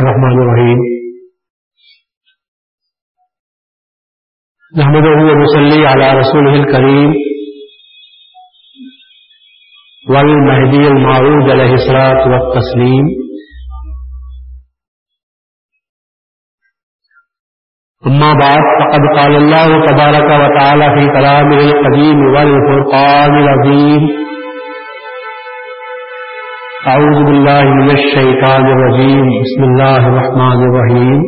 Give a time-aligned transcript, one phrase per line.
[0.00, 0.78] الرحمن الرحيم
[4.80, 7.10] نحمده ونصلي على رسوله الكريم
[10.12, 13.06] والمهدي المعود عليه الصلاة والتسليم۔
[18.06, 24.02] أما بعد، فقد قال الله تبارك وتعالى في كلامه القديم والفرقان العظيم۔
[26.86, 29.26] أعوذ بالله من الشيطان الرجيم.
[29.42, 31.22] بسم الله الرحمن الرحيم.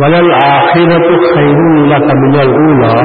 [0.00, 2.96] وللآخرة خير لك من الأولى.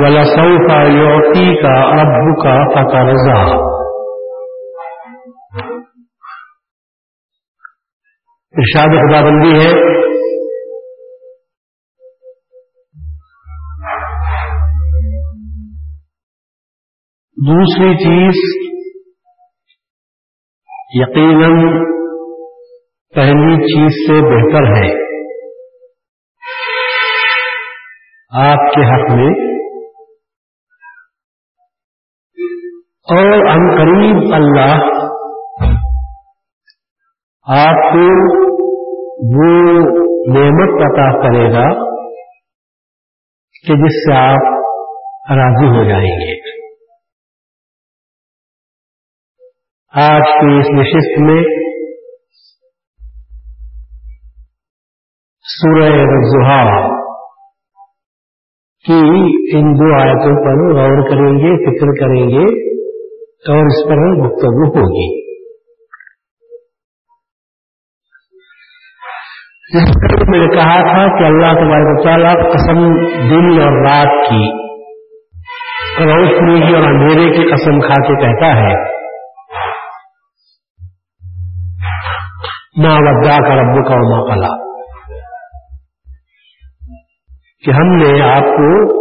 [0.00, 0.68] ولسوف
[1.02, 1.64] يعطيك
[1.98, 3.42] ربك فترضى.
[8.58, 9.95] ارشاد خدا بندی ہے
[17.38, 18.34] دوسری چیز،
[20.94, 21.50] یقیناً
[23.14, 24.92] پہلی چیز سے بہتر ہے۔
[28.32, 29.46] آپ کے حق میں۔
[33.02, 35.06] اور ان قریب اللہ،
[37.48, 38.26] آپ کو
[39.38, 39.72] وہ
[40.34, 41.84] نعمت عطا کرے گا
[43.66, 44.52] کہ جس سے آپ
[45.30, 46.45] راضی ہو جائیں گے۔
[50.00, 51.42] آج کی اس نشست میں
[55.42, 56.88] سورہ رضحا
[58.86, 59.02] کی
[59.56, 62.44] ان دو آیتوں پر غور کریں گے، فکر کریں گے
[63.52, 65.26] اور اس پر گفتگو ہوگی۔
[70.28, 72.78] میں نے کہا تھا کہ اللہ تبارک تعالیٰ قسم
[73.30, 74.44] دن اور رات کی
[76.04, 78.95] روشنی کی اور اندھیرے کی قسم کھا کے کہتا ہے۔
[82.76, 84.48] ماں ودا کا رب کا ماں کلا
[87.64, 88.96] کہ ہم نے آپ کو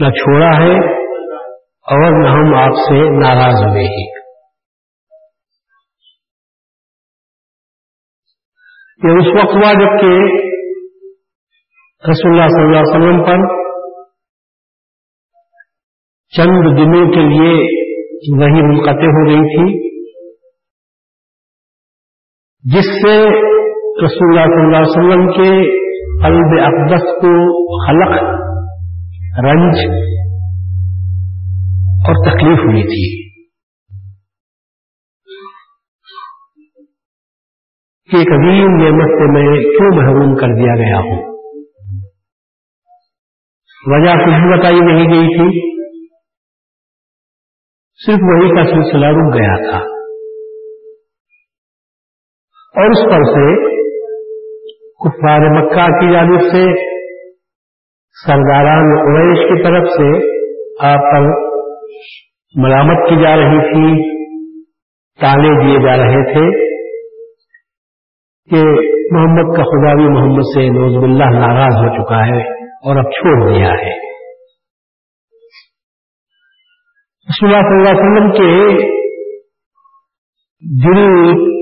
[0.00, 0.74] نہ چھوڑا ہے
[1.66, 4.04] اور نہ ہم آپ سے ناراض ہوئے ہی
[9.02, 10.36] یہ اس وقت ہوا جبکہ
[12.10, 13.58] رسول اللہ صلی اللہ علیہ وسلم پر
[16.32, 17.52] چند دنوں کے لیے
[18.38, 19.87] وہی منقطع ہو گئی تھی۔
[22.74, 23.12] جس سے
[24.06, 25.48] رسول اللہ صلی اللہ علیہ وسلم کے
[26.22, 28.22] قلب اقدس کو خلق،
[29.44, 29.76] رنج
[32.06, 33.28] اور تکلیف ہوئی تھی۔
[38.10, 41.28] کہ ایک عظیم نعمت سے میں کیوں محروم کر دیا گیا ہوں؟
[43.86, 45.78] وجہ کچھ بھی بتائی نہیں گئی تھی،
[48.06, 49.97] صرف وہی کا سلسلہ رک گیا تھا۔
[52.74, 53.46] اور اس پر سے
[55.04, 56.62] کفار مکہ کی جانب سے،
[58.16, 60.08] سرداران قریش کی طرف سے
[60.86, 61.28] آپ پر
[62.54, 64.10] ملامت کی جا رہی تھی،
[65.20, 66.44] تانے دیے جا رہے تھے
[68.50, 68.62] کہ
[69.12, 72.42] محمد کا خدا بھی محمد سے نوز اللہ ناراض ہو چکا ہے
[72.84, 73.96] اور اب چھوڑ دیا ہے۔
[77.28, 78.86] رسول اللہ صلی اللہ علیہ وسلم کے
[80.84, 81.57] دل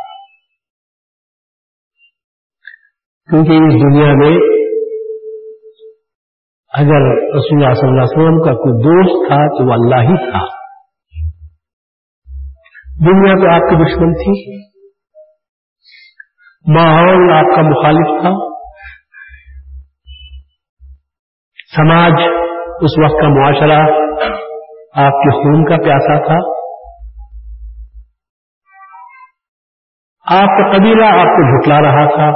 [3.29, 4.37] کیونکہ اس دنیا میں
[6.73, 10.31] اگر رسول اللہ صلی اللہ علیہ وسلم کا کوئی دوست تھا تو وہ اللہ ہی
[10.31, 10.45] تھا۔
[13.05, 14.63] دنیا تو آپ کی دشمن تھی۔
[16.73, 18.53] ماحول آپ کا مخالف تھا۔
[21.75, 22.11] سماج
[22.81, 24.02] اس وقت کا معاشرہ
[24.95, 26.35] آپ کے خون کا پیاسا تھا؟
[30.31, 32.29] آپ کا قبیلہ آپ کو جھٹلا رہا تھا؟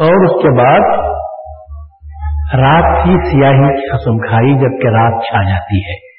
[0.00, 0.98] اور اس کے بعد
[2.54, 6.14] رات کی سیاہی کی قسم کھائی جبکہ رات چھا جاتی ہے۔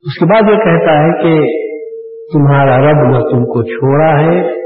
[0.00, 1.58] اس کے بعد یہ کہتا ہے کہ
[2.32, 4.57] تمہارا رب نہ تم کو چھوڑا ہے۔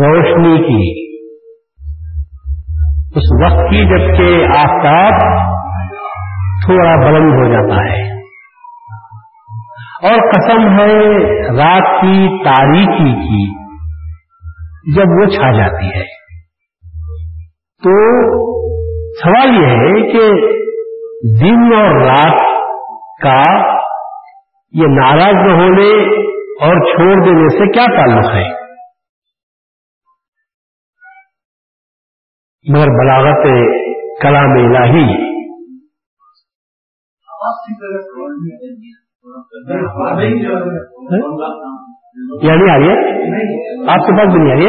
[0.06, 1.03] روشنی کی۔
[3.15, 5.19] اس وقت کی جبکہ آفتاب
[6.65, 8.13] تھوڑا بلند ہو جاتا ہے۔
[10.03, 10.97] اور قسم ہے
[11.57, 13.63] رات کی تاریخی کی،
[14.95, 16.03] جب وہ چھا جاتی ہے۔
[17.83, 18.24] تو
[19.24, 20.29] سوال یہ ہے کہ
[21.39, 22.39] دن اور رات
[23.21, 23.82] کا
[24.73, 25.89] یہ ناراض نہ ہونے
[26.61, 28.43] اور چھوڑ دینے سے کیا تعلق ہے؟
[32.65, 33.43] مگر بلاغت
[34.21, 35.23] کلام الہی۔
[42.43, 42.95] یعنی آ رہی ہے
[43.89, 44.65] آپ کے پاس بھی نہیں آ رہی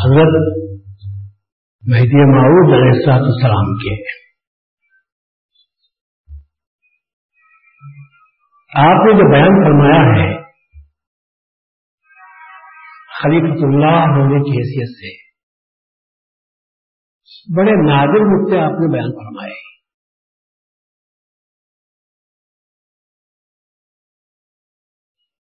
[0.05, 0.64] حضرت
[1.87, 4.03] مہدی معود علیہ السلاط السلام کے۔
[8.75, 10.43] آپ نے جو بیان فرمایا ہے
[13.21, 15.25] خلیفت اللہ ہونے کی حیثیت سے،
[17.57, 19.75] بڑے نادر نقطے آپ نے بیان فرمائے۔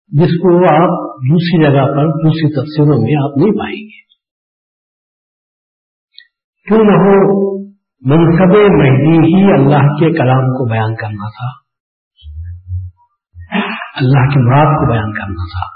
[0.06, 4.09] جس کو آپ دوسری جگہ پر، دوسری تفصیلوں میں آپ نہیں پائیں گے۔
[6.70, 7.50] کیوں نہ ہو؟
[8.00, 11.60] منصب مہدی ہی اللہ کے کلام کو بیان کرنا تھا۔
[13.96, 15.66] اللہ کے مراد کو بیان کرنا تھا۔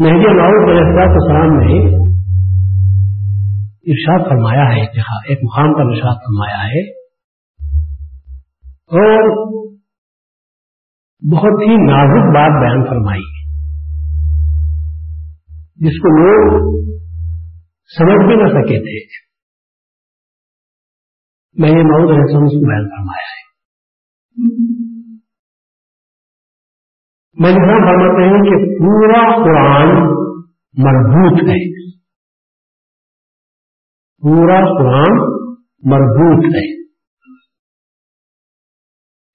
[0.00, 1.96] مہدی معروف علیہ السلام نے
[3.90, 4.82] ارشاد فرمایا ہے،
[5.28, 6.90] ایک مقام پر ارشاد فرمایا ہے۔
[8.72, 9.28] اور
[11.32, 13.44] بہت ہی نازک بات بیان فرمائی۔
[15.76, 17.07] جس کو لوگ
[17.96, 19.28] سمجھ بھی نہ سکے تھے۔
[21.52, 23.48] میں نے محمود علیہ السلام کو بیان فرمایا ہے۔
[27.34, 29.88] میں یہاں فرماتے ہیں کہ پورا قرآن
[30.72, 31.88] مربوط ہے۔
[34.18, 35.18] پورا قرآن
[35.84, 36.78] مربوط ہے۔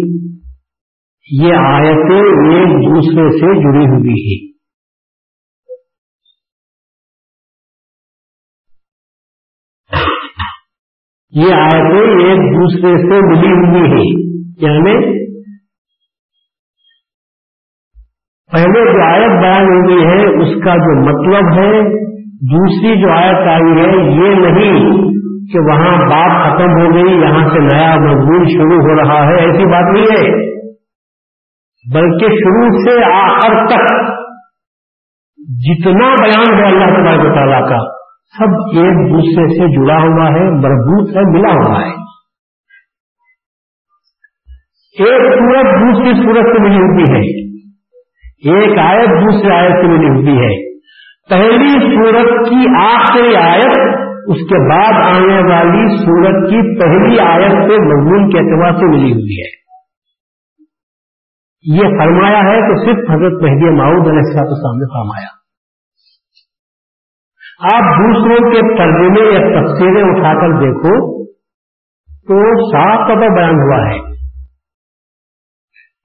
[1.31, 4.55] یہ آیتیں ایک دوسرے سے جڑی ہوئی ہیں۔
[11.31, 15.25] یہ آیتیں ایک دوسرے سے ملی ہوئی ہیں۔ یعنی
[18.51, 21.81] پہلے جو آیت بیان ہوئی ہے، اس کا جو مطلب ہے،
[22.35, 25.14] دوسری جو آیت آئی ہے، یہ نہیں۔
[25.53, 29.71] کہ وہاں بات ختم ہو گئی، یہاں سے نیا مضمون شروع ہو رہا ہے، ایسی
[29.71, 30.55] بات نہیں ہے۔
[31.93, 34.15] بلکہ شروع سے آخر تک
[35.37, 37.77] جتنا بیان ہے اللہ تبارک تعالیٰ کا،
[38.37, 42.05] سب ایک دوسرے سے جڑا ہوا ہے، مربوط ہے، ملا ہوا ہے۔
[44.99, 47.45] ایک سورت دوسری سورت سے ملی ہوتی ہے۔
[48.51, 50.75] ایک آیت دوسری آیت سے ملی ہوتی ہے۔
[51.29, 57.77] پہلی سورت کی آخری آیت اس کے بعد آنے والی سورت کی پہلی آیت سے
[57.82, 59.65] مضمون کے اعتبار سے ملی ہوئی ہے۔
[61.62, 65.36] یہ فرمایا ہے تو صرف حضرت مہدی ماؤد علیہ السلام سامنے فرمایا۔
[67.74, 71.25] آپ دوسروں کے ترجمے یا تفصیلیں اٹھا کر دیکھو
[72.08, 74.00] تو صاف طور پر بیان ہوا ہے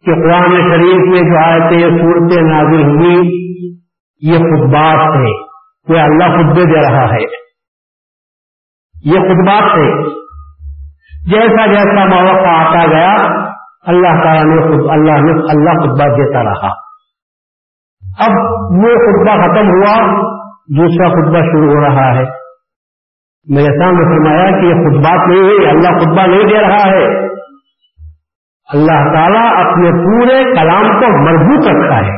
[0.05, 3.29] کہ قرآن شریف میں جو آئے تھے صورتیں نازل ہوئی،
[4.21, 5.50] یہ خطبات تھے
[5.95, 7.39] یہ اللہ خطبے دے رہا ہے۔
[9.04, 10.21] یہ خطبات تھے
[11.30, 13.14] جیسا جیسا موقع آتا گیا،
[13.87, 16.73] اللہ تعالیٰ نے خود اللہ نے اللہ خطبہ دیتا رہا۔
[18.19, 18.30] اب
[18.73, 20.23] وہ خطبہ ختم ہوا،
[20.78, 22.25] دوسرا خطبہ شروع ہو رہا ہے۔
[23.49, 27.26] میرے سامنے فرمایا کہ یہ خطبات نہیں ہوئی، اللہ خطبہ نہیں دے رہا ہے۔
[28.73, 32.16] اللہ تعالیٰ اپنے پورے کلام کو مربوط رکھا ہے۔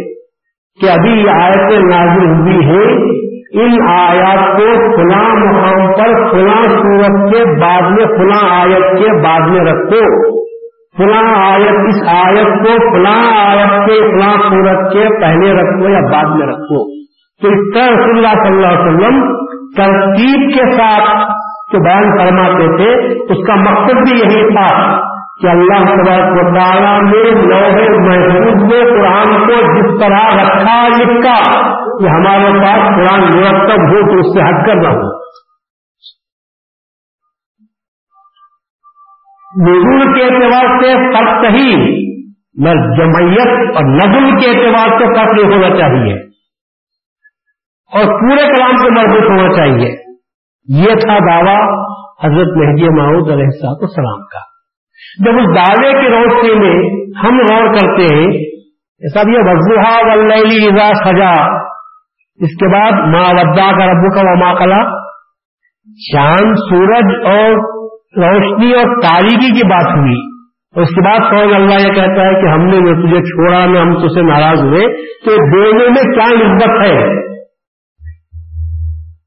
[0.81, 2.93] کہ ابھی یہ آیتیں نازل ہوئی ہیں،
[3.53, 9.41] ان آیات کو فلاں مقام پر، فلاں سورت کے بعد میں، فلاں آیت کے بعد
[9.41, 10.38] میں رکھو۔
[10.99, 16.37] فلاں آیت، اس آیت کو فلاں آیت کے، فلاں سورت کے پہلے رکھو یا بعد
[16.37, 16.99] میں رکھو۔
[17.43, 19.35] تو اس طرح رسول اللہ صلی اللہ علیہ وسلم
[19.77, 21.33] ترتیب کے ساتھ
[21.73, 24.97] جو بیان فرماتے تھے، اس کا مقصد بھی یہی تھا
[25.43, 31.69] کہ اللہ تبارک و تعالیٰ نے لوہے محفوظ میں قرآن کو جس طرح رکھا، لکھا
[31.99, 35.28] کہ ہمارے پاس قرآن مرتب ہو تو اس سے ہٹ کر نہ ہو۔
[39.57, 41.77] نزول کے اعتبار سے فرق صحیح،
[42.55, 46.15] نہ جمعیت اور نزول کے اعتبار سے فرق نہیں ہونا چاہیے۔
[47.93, 49.95] اور پورے کلام سے مربوط ہونا چاہیے۔
[50.79, 51.89] یہ تھا دعویٰ
[52.25, 54.49] حضرت مہدی معود علیہ السلام کا۔
[55.25, 58.59] جب اس دعوے کی روشنی میں ہم غور کرتے ہیں
[59.15, 61.55] سب یہ وضوحا ولی رضا سجا
[62.41, 65.09] اس کے بعد ماں ودا کا ربو کا وما کلا
[66.13, 67.78] چاند سورج اور
[68.17, 70.39] روشنی اور تاریخی کی بات ہوئی۔
[70.75, 73.81] اور اس کے بعد فوج اللہ یہ کہتا ہے کہ ہم نے تجھے چھوڑا، میں
[73.81, 77.29] ہم تجھ سے ناراض ہوئے تو دونوں میں کیا نسبت ہے۔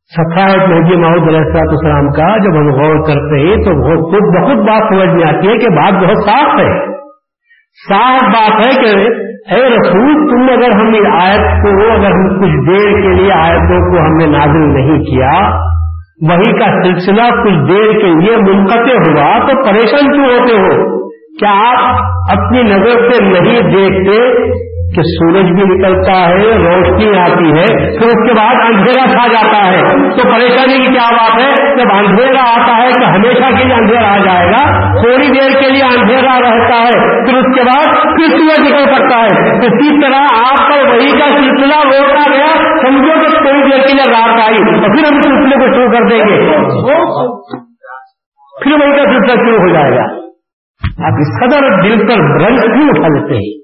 [0.05, 4.83] سفایت محدود محمود علیہ السلام کا، جب ہم غور کرتے ہیں تو خود بہت بات
[4.89, 6.85] سمجھ میں آتی ہے کہ بات بہت صاف ہے۔
[7.89, 9.09] صاف بات ہے کہ
[9.53, 13.99] اے رسول، تم اگر ہم آیت کو اگر ہم کچھ دیر کے لیے آیتوں کو
[13.99, 15.70] ہم نے نازل نہیں کیا
[16.29, 20.99] وہی کا سلسلہ کچھ دیر کے لیے منقطع ہوا تو پریشان کیوں ہوتے ہو؟
[21.39, 22.01] کیا آپ
[22.31, 24.37] اپنی نظر سے نہیں دیکھتے
[24.95, 29.71] کہ سورج بھی نکلتا ہے، روشنی آتی ہے، پھر اس کے بعد اندھیرا کھا جاتا
[29.71, 33.73] ہے؟ تو پریشانی کی کیا بات ہے؟ جب اندھیرا آتا ہے تو ہمیشہ کے لیے
[33.73, 37.93] اندھیرا آ جائے گا، تھوڑی دیر کے لیے اندھیرا رہتا ہے، پھر اس کے بعد
[38.03, 42.20] پھر سورج نکل سکتا ہے۔ اسی طرح آپ پر وہی کا سلسلہ روکا
[44.41, 46.49] کے آئی اور پھر ہم سلسلے کو شروع کر دیں گے۔
[48.63, 50.03] پھر وہی کا سلسلہ شروع ہو جائے گا۔
[51.07, 53.61] آپ اس قدر دل پر رنگ کیوں اٹھا لیتے ہیں؟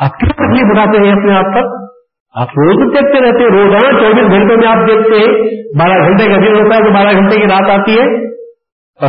[0.00, 1.86] آپ کیوں تکلیف اٹھاتے ہیں اپنے آپ پر؟
[2.34, 5.28] آپ روز دیکھتے رہتے ہیں روزانہ چوبیس گھنٹوں میں آپ دیکھتے ہیں۔
[5.78, 8.04] بارہ گھنٹے کا دن ہوتا ہے تو بارہ گھنٹے کی رات آتی ہے۔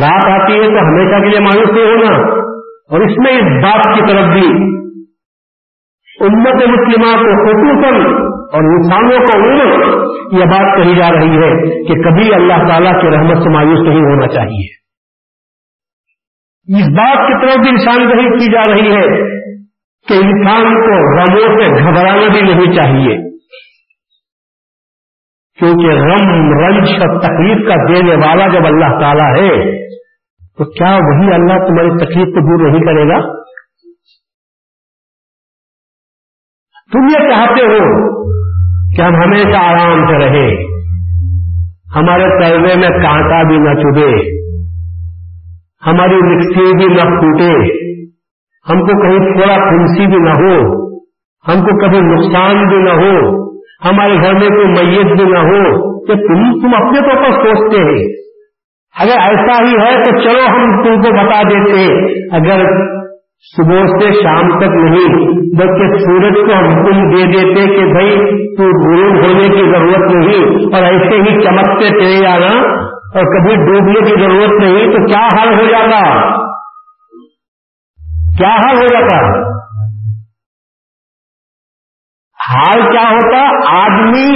[0.00, 2.38] رات آتی ہے تو ہمیشہ کے لیے مانوس نہیں ہونا۔
[2.90, 4.78] اور اس میں اس بات کی طرف بھی
[6.20, 7.94] امت مسلمہ کو خصوصاً
[8.52, 9.64] اور انسانوں کو عمر
[10.38, 14.00] یہ بات کہی جا رہی ہے کہ کبھی اللہ تعالیٰ کی رحمت سے مایوس نہیں
[14.00, 14.78] ہونا چاہیے۔
[16.78, 19.06] اس بات کی طرف بھی نشاندہی کی جا رہی ہے
[20.08, 23.38] کہ انسان کو غموں سے گھبرانا بھی نہیں چاہیے۔
[25.58, 29.78] کیونکہ غم رنج اور تکلیف کا دینے والا جب اللہ تعالیٰ ہے،
[30.58, 33.37] تو کیا وہی اللہ تمہاری تکلیف کو دور نہیں کرے گا؟
[36.92, 38.08] تم یہ چاہتے ہو
[38.96, 40.64] کہ ہم ہمیشہ آرام سے رہے
[41.96, 44.38] ہمارے تلوے میں کانٹا بھی نہ چبے
[45.86, 47.78] ہماری مکسی بھی نہ پھوٹے۔
[48.70, 50.88] ہم کو کہیں تھوڑا پھنسی بھی نہ ہو۔
[51.48, 53.48] ہم کو کبھی نقصان بھی نہ ہو۔
[53.84, 57.76] ہمارے گھر میں کوئی میت بھی نہ ہو۔ کہ تم تم اپنے طور پر سوچتے
[57.76, 58.08] ہیں۔
[58.98, 61.84] اگر ایسا ہی ہے تو چلو ہم تم کو بتا دیتے۔
[62.36, 62.64] اگر
[63.46, 65.28] صبح سے شام تک نہیں،
[65.58, 68.16] بلکہ سورج کو ہم تم دے دیتے کہ بھائی
[68.56, 72.58] تو غروب ہونے کی ضرورت نہیں، اور ایسے ہی چمکتے چلے جانا
[73.14, 76.02] اور کبھی ڈوبنے کی ضرورت نہیں، تو کیا حال ہو جاتا؟
[78.38, 79.22] کیا حال ہو جاتا؟
[82.48, 83.46] حال کیا ہوتا؟
[83.78, 84.28] آدمی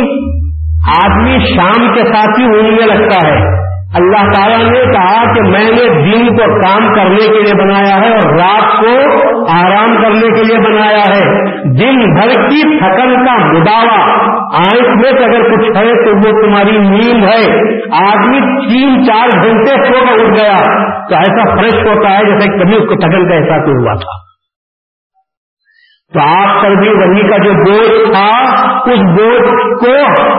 [0.97, 3.62] آدمی شام کے ساتھ ہی اڑنے لگتا ہے۔
[3.95, 8.15] اللہ تعالیٰ نے کہا کہ میں نے دن کو کام کرنے کے لیے بنایا ہے
[8.15, 8.97] اور رات کو
[9.57, 14.23] آرام کرنے کے لیے بنایا ہے۔ دن بھر کی تھکن کا مداوع۔
[14.55, 17.73] آنکھ میں سے اگر کچھ ہے تو وہ تمہاری نیند ہے۔
[18.07, 20.57] آدمی تین چار گھنٹے سو کر اٹھ گیا
[21.09, 24.33] تو ایسا فریش ہوتا ہے جیسے کبھی اس کو تھکن کا احساس ہوا تھا۔
[26.13, 28.53] تو آپ پر بھی وہی کا جو بوجھ تھا
[28.91, 29.49] اس بوجھ
[29.85, 29.93] کو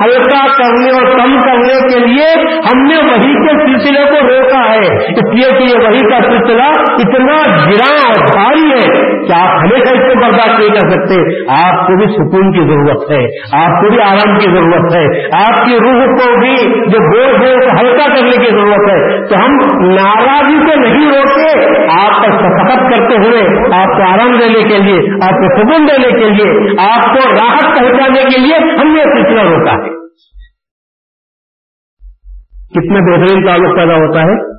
[0.03, 4.95] ہلکا کرنے اور کم کرنے کے لیے ہم نے وہی کے سلسلے کو روکا ہے۔
[4.95, 9.89] اس لیے کہ یہ وہی کا سلسلہ اتنا گرا اور بھاری ہے کہ آپ ہمیشہ
[9.89, 11.15] اس کو برداشت نہیں کر سکتے۔
[11.53, 13.23] آپ کو بھی سکون کی ضرورت ہے،
[13.63, 15.05] آپ کو بھی آرام کی ضرورت ہے۔
[15.43, 16.55] آپ کی روح کو بھی
[16.91, 19.51] جو بوجھ ہے، اس کو ہلکا کرنے کی ضرورت ہے۔ تو ہم
[19.93, 21.53] ناراضی سے نہیں روکتے
[22.01, 23.41] آپ کا سخت کرتے ہوئے،
[23.81, 27.79] آپ کو آرام دینے کے لیے، آپ کو سکون دینے کے لیے، آپ کو راحت
[27.79, 30.03] پہنچانے کے لیے ہم نے سلسلہ روکا ہے۔
[32.75, 34.53] کتنا بہترین تعلق پیدا ہوتا ہے۔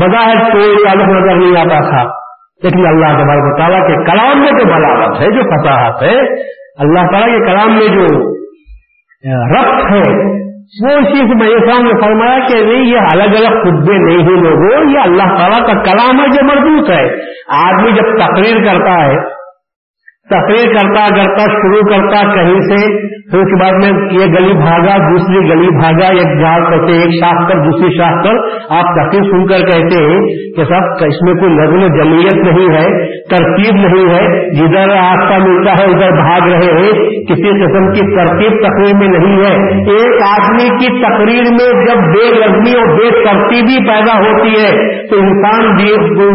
[0.00, 2.02] بظاہر کوئی تعلق نظر نہیں آتا تھا،
[2.62, 6.42] لیکن اللہ تبارک تعالیٰ کے کلام میں جو بلاوت ہے، جو فصاحت ہے۔
[6.78, 8.04] اللہ تعالیٰ کے کلام میں جو
[9.52, 10.36] رقص ہے،
[10.84, 14.98] وہ چیز میں یہ فرمایا کہ نہیں، یہ الگ الگ خطبے نہیں ہیں لوگوں، یہ
[14.98, 17.04] اللہ تعالیٰ کا کلام ہے جو مضبوط ہے۔
[17.48, 19.35] آدمی جب تقریر کرتا ہے
[20.30, 24.96] تقریر کرتا کرتا شروع کرتا کہیں سے، پھر اس کے بعد میں یہ گلی بھاگا،
[24.96, 28.34] دوسری گلی بھاگا، ایک جھاڑ کرتے ایک شاخ پر، دوسری شاخ پر۔
[28.76, 30.20] آپ تقریر سن کر کہتے ہیں
[30.56, 35.48] کہ سب اس میں کوئی نظم و جمعیت نہیں ہے، ترتیب نہیں ہے۔ جدھر راستہ
[35.48, 36.92] ملتا ہے، ادھر بھاگ رہے ہیں۔
[37.26, 42.38] کسی قسم کی ترتیب تقریر میں نہیں ہے۔ ایک آدمی کی تقریر میں جب بے
[42.38, 45.76] لذمی اور بے ترتیبی پیدا ہوتی ہے، تو انسان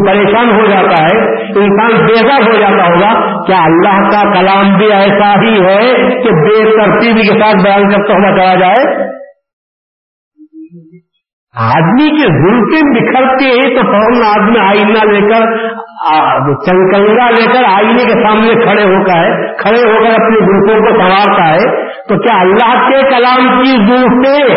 [0.06, 5.34] پریشان ہو جاتا ہے، انسان بیدار ہو جاتا ہوگا۔ کیا اللہ کا کلام بھی ایسا
[5.42, 5.92] ہی ہے
[6.24, 9.12] کہ بے ترتیبی کے ساتھ بیان کرتا ہوا چلا جائے۔
[11.56, 15.72] آدمی کی زلفیں بکھرتے ہیں تو فوراً آدمی آئینہ لے کر
[16.66, 20.94] چنکنگا لے کر آئینے کے سامنے کھڑے ہو کر کھڑے ہو کر اپنی زلفوں کو
[21.00, 24.56] سنوارتا ہے۔ تو کیا اللہ کے کلام کی زلفیں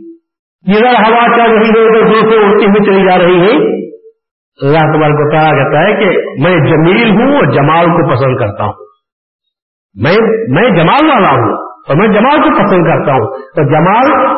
[0.71, 3.60] جدھر ہوا چل رہی ہے ادھر زلفیں اڑتی ہوئی چلی جا رہی ہے
[4.61, 8.63] اللہ تبار کو کہا کہتا ہے کہ میں جمیل ہوں اور جمال کو پسند کرتا
[8.63, 8.73] ہوں۔
[10.01, 10.15] میں
[10.47, 11.53] میں جمال والا ہوں
[11.87, 14.35] اور میں جمال کو پسند کرتا ہوں۔ تو جمال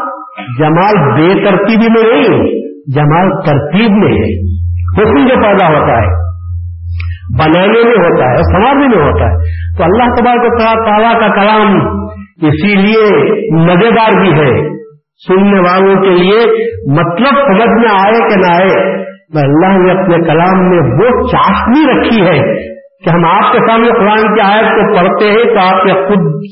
[0.60, 2.50] جمال بے ترتیبی میں نہیں
[2.96, 4.54] جمال ترتیب میں ہے۔
[4.94, 6.34] حسن جو پیدا ہوتا ہے،
[7.40, 9.38] بنانے میں ہوتا ہے، سنوارنے میں ہوتا ہے۔
[9.78, 11.76] تو اللہ تبار کو تعالیٰ کا کلام
[12.42, 13.12] اسی لیے
[13.52, 14.70] مزیدار بھی ہے۔
[15.28, 16.40] سننے والوں کے لیے
[16.92, 19.03] مطلب سمجھ میں آئے کہ نہ آئے۔
[19.40, 24.36] اللہ نے اپنے کلام میں وہ چاشنی رکھی ہے کہ ہم آپ کے سامنے قرآن
[24.36, 26.44] کی آیت کو پڑھتے ہیں تو آپ کے خود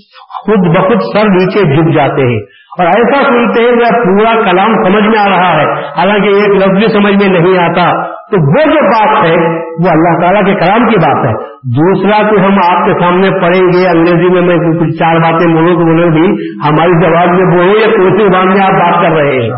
[0.45, 2.39] خود بخود سر نیچے جھک جاتے ہیں۔
[2.71, 6.79] اور ایسا سنتے ہیں وہ پورا کلام سمجھ میں آ رہا ہے۔ حالانکہ ایک لفظ
[6.79, 10.89] بھی سمجھ میں نہیں آتا۔ تو وہ جو بات ہے، وہ اللہ تعالیٰ کے کلام
[10.89, 14.97] کی بات ہے۔ دوسرا تو ہم آپ کے سامنے پڑھیں گے، انگریزی میں میں کچھ
[14.99, 16.27] چار باتیں بولوں تو بولوں بھی،
[16.69, 19.49] ہماری جواب میں بولوں یا کوئی زبان میں آپ بات کر رہے ہیں۔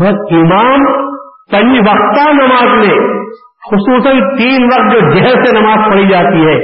[0.00, 1.11] بس امام
[1.50, 3.22] کئی وقتہ نماز میں،
[3.70, 6.54] خصوصاً تین وقت جو جہر سے نماز پڑھی جاتی ہے،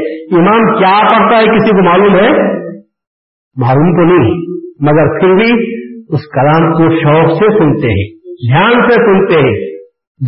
[0.41, 2.31] امام کیا پڑھتا ہے کسی کو معلوم ہے؟
[3.57, 4.35] معلوم تو نہیں،
[4.81, 9.79] مگر پھر بھی اس کلام کو شوق سے سنتے ہیں، دھیان سے سنتے ہیں،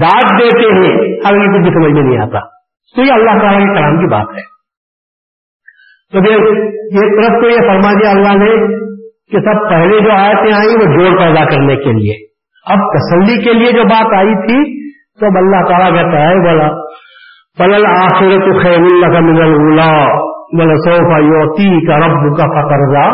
[0.00, 0.92] داد دیتے ہیں
[1.24, 2.38] اب یہ کچھ سمجھ میں نہیں آتا۔
[2.96, 4.50] تو یہ اللہ تعالیٰ کے کلام کی بات ہے۔
[6.12, 6.18] تو
[6.78, 8.78] ایک طرف تو یہ فرما دیا اللہ نے
[9.30, 12.29] کہ سب پہلے جو آیتیں آئی وہ جوڑ پیدا کرنے کے لیے۔
[12.66, 14.80] اب تسلی کے لیے جو بات آئی تھی،
[15.20, 16.68] تو اب اللہ تعالیٰ کہتا ہے بولا
[17.58, 19.90] پلل آخر تو خیر اللہ کا مل اولا
[20.52, 23.06] بولا سوفا یوتی کا رب کا فقرضا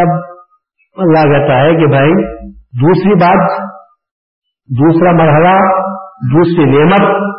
[0.00, 0.08] اب
[0.96, 2.12] اللہ کہتا ہے کہ بھائی،
[2.56, 3.60] دوسری بات،
[4.68, 5.56] دوسرا مرحلہ،
[6.34, 7.34] دوسری نعمت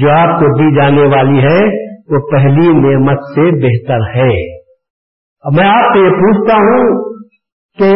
[0.00, 1.66] جو آپ کو دی جانے والی ہے،
[2.10, 4.62] وہ پہلی نعمت سے بہتر ہے۔
[5.40, 7.12] اب میں آپ سے یہ پوچھتا ہوں
[7.78, 7.92] کہ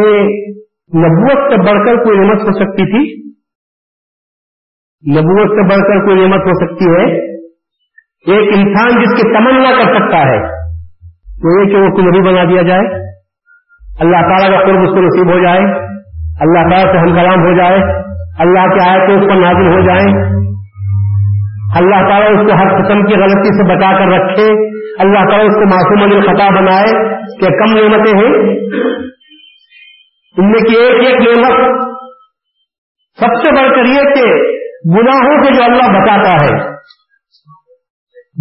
[0.94, 3.30] نبوت سے بڑھ کر کوئی نعمت ہو سکتی تھی؟
[5.12, 7.26] نبوت سے بڑھ کر کوئی نعمت ہو سکتی ہے؟
[8.32, 10.40] ایک انسان جس کی تمنا کر سکتا ہے،
[11.22, 13.02] تو یہ کہ وہ نبی بنا دیا جائے؟
[14.00, 15.60] اللہ تعالیٰ کا قرب اس کو نصیب ہو جائے،
[16.40, 18.02] اللہ تعالیٰ سے ہم کلام ہو جائے،
[18.38, 20.36] اللہ کے آئے تو اس پر نازل ہو جائیں۔
[21.76, 25.54] اللہ تعالیٰ اس کو ہر قسم کی غلطی سے بچا کر رکھے۔ اللہ تعالیٰ اس
[25.54, 28.56] کو معصوم علی خطا بنائے کہ کم نعمتیں ہیں۔
[30.38, 31.74] ان میں کی ایک ایک نعمت
[33.18, 34.22] سب سے بڑھ کر یہ کہ
[34.96, 36.70] گناہوں سے جو اللہ بتاتا ہے،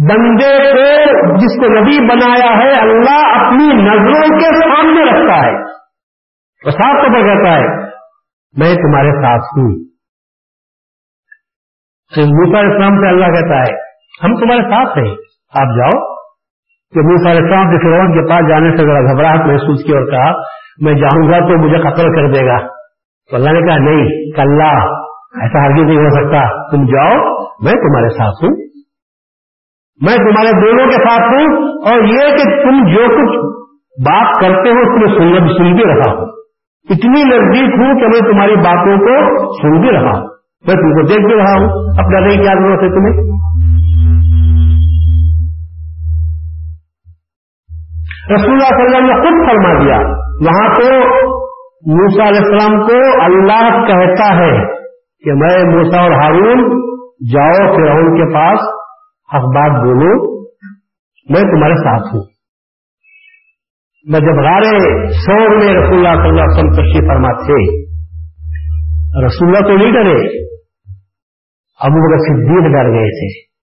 [0.08, 5.62] بندے کو جس کو نبی بنایا ہے، اللہ اپنی نظروں کے سامنے رکھتا ہے۔
[6.62, 7.82] اور صاف طور پر کہتا ہے۔
[8.56, 9.86] میں تمہارے ساتھ ہوں۔
[12.18, 13.80] موسا اسلام سے اللہ کہتا ہے،
[14.24, 15.14] ہم تمہارے ساتھ ہیں۔
[15.60, 16.16] آپ جاؤ۔
[16.94, 20.42] کہ موسا اسلام کے فرون کے پاس جانے سے ذرا گھبراہٹ محسوس کی اور کہا
[20.80, 22.58] میں جاؤں گا تو مجھے قتل کر دے گا۔
[23.30, 24.60] تو اللہ نے کہا، نہیں کل
[25.42, 28.56] ایسا ہرگز نہیں ہو سکتا۔ تم جاؤ، میں تمہارے ساتھ ہوں۔
[30.00, 33.56] میں تمہارے دونوں کے ساتھ ہوں اور یہ کہ تم جو کچھ
[34.00, 36.26] بات کرتے ہو اس میں سن سن بھی رہا ہوں۔
[36.90, 40.28] اتنی نزدیک ہوں کہ میں تمہاری باتوں کو سن بھی رہا ہوں۔
[40.66, 43.35] میں تم کو دیکھ بھی رہا ہوں۔ اپنا نہیں کیا ضرورت ہے تمہیں۔
[48.34, 49.96] رسول اللہ صلی اللہ علیہ وسلم نے خود فرما دیا۔
[50.46, 50.86] وہاں تو
[51.96, 54.76] موسا علیہ السلام کو اللہ کہتا ہے
[55.24, 56.86] کہ میں موسا اور ہارون
[57.32, 58.60] جاؤ، فرعون کے پاس
[59.34, 60.40] حق بات بولو،
[61.28, 62.22] میں تمہارے ساتھ ہوں۔
[64.04, 64.78] میں جب غارے
[65.12, 67.86] سور میں رسول اللہ صلی اللہ علیہ وسلم تشریف فرما تھے
[69.26, 70.46] رسول اللہ تو نہیں ڈرے،
[71.80, 73.55] ابو بکر صدیق ڈر گئے تھے۔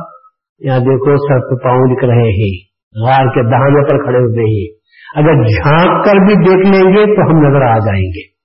[0.60, 2.70] یہاں دیکھو، سر پہ پاؤں دکھ رہے ہیں،
[3.06, 4.80] غار کے دہانے پر کھڑے ہوئے ہیں۔
[5.16, 8.40] اگر جھانک کر بھی دیکھ لیں گے تو ہم نظر آ جائیں گے۔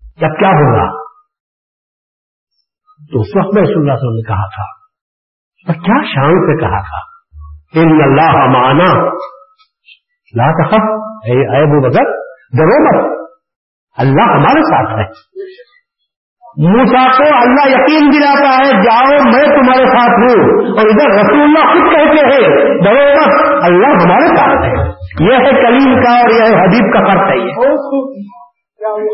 [0.00, 1.00] جب کیا ہوگا؟
[3.12, 4.79] تو اس وقت میں رسول اللہ صلی اللہ علیہ وسلم نے کہا تھا
[5.68, 7.10] اور کیا شان سے کہا تھا؟
[7.80, 9.04] ان اللہ مانا
[10.36, 10.80] لا تخف،
[11.24, 12.04] اے ابو بکر،
[12.56, 13.30] ڈرو مت۔
[13.98, 15.04] اللہ ہمارے ساتھ ہے۔
[16.68, 21.72] موسا کو اللہ یقین دلاتا ہے، جاؤ میں تمہارے ساتھ ہوں۔ اور ادھر رسول اللہ
[21.72, 22.48] خود کہتے ہیں،
[22.82, 24.88] ڈرو مت۔ اللہ ہمارے ساتھ ہے۔
[25.20, 27.52] یہ ہے کلیم کا اور یہ ہے حبیب کا فرق ہے یہ۔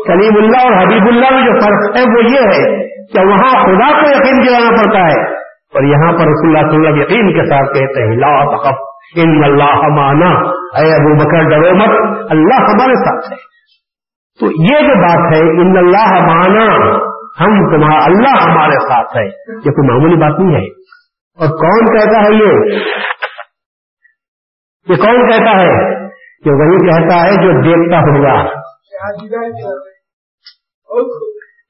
[0.07, 3.91] کلیم اللہ اور حبیب اللہ میں جو فرق ہے وہ یہ ہے کہ وہاں خدا
[3.91, 5.36] کو یقین دلانا پڑتا ہے۔
[5.73, 8.77] اور یہاں پر رسول اللہ صلی اللہ علیہ یقین کے ساتھ کہتے ہیں، لا تخف
[9.15, 13.57] ان اللہ مانا اے ابو بکر، ڈرو مت، اللہ ہمارے ساتھ ہے۔
[14.39, 16.95] تو یہ جو بات ہے، ان اللہ مانا
[17.39, 20.67] ہم تمہارا، اللہ ہمارے ساتھ ہے، یہ کوئی معمولی بات نہیں ہے۔
[21.37, 22.75] اور کون کہتا ہے یہ؟
[24.89, 26.07] یہ کون کہتا ہے؟
[26.43, 28.43] کہ وہی کہتا ہے جو دیکھتا ہوگا۔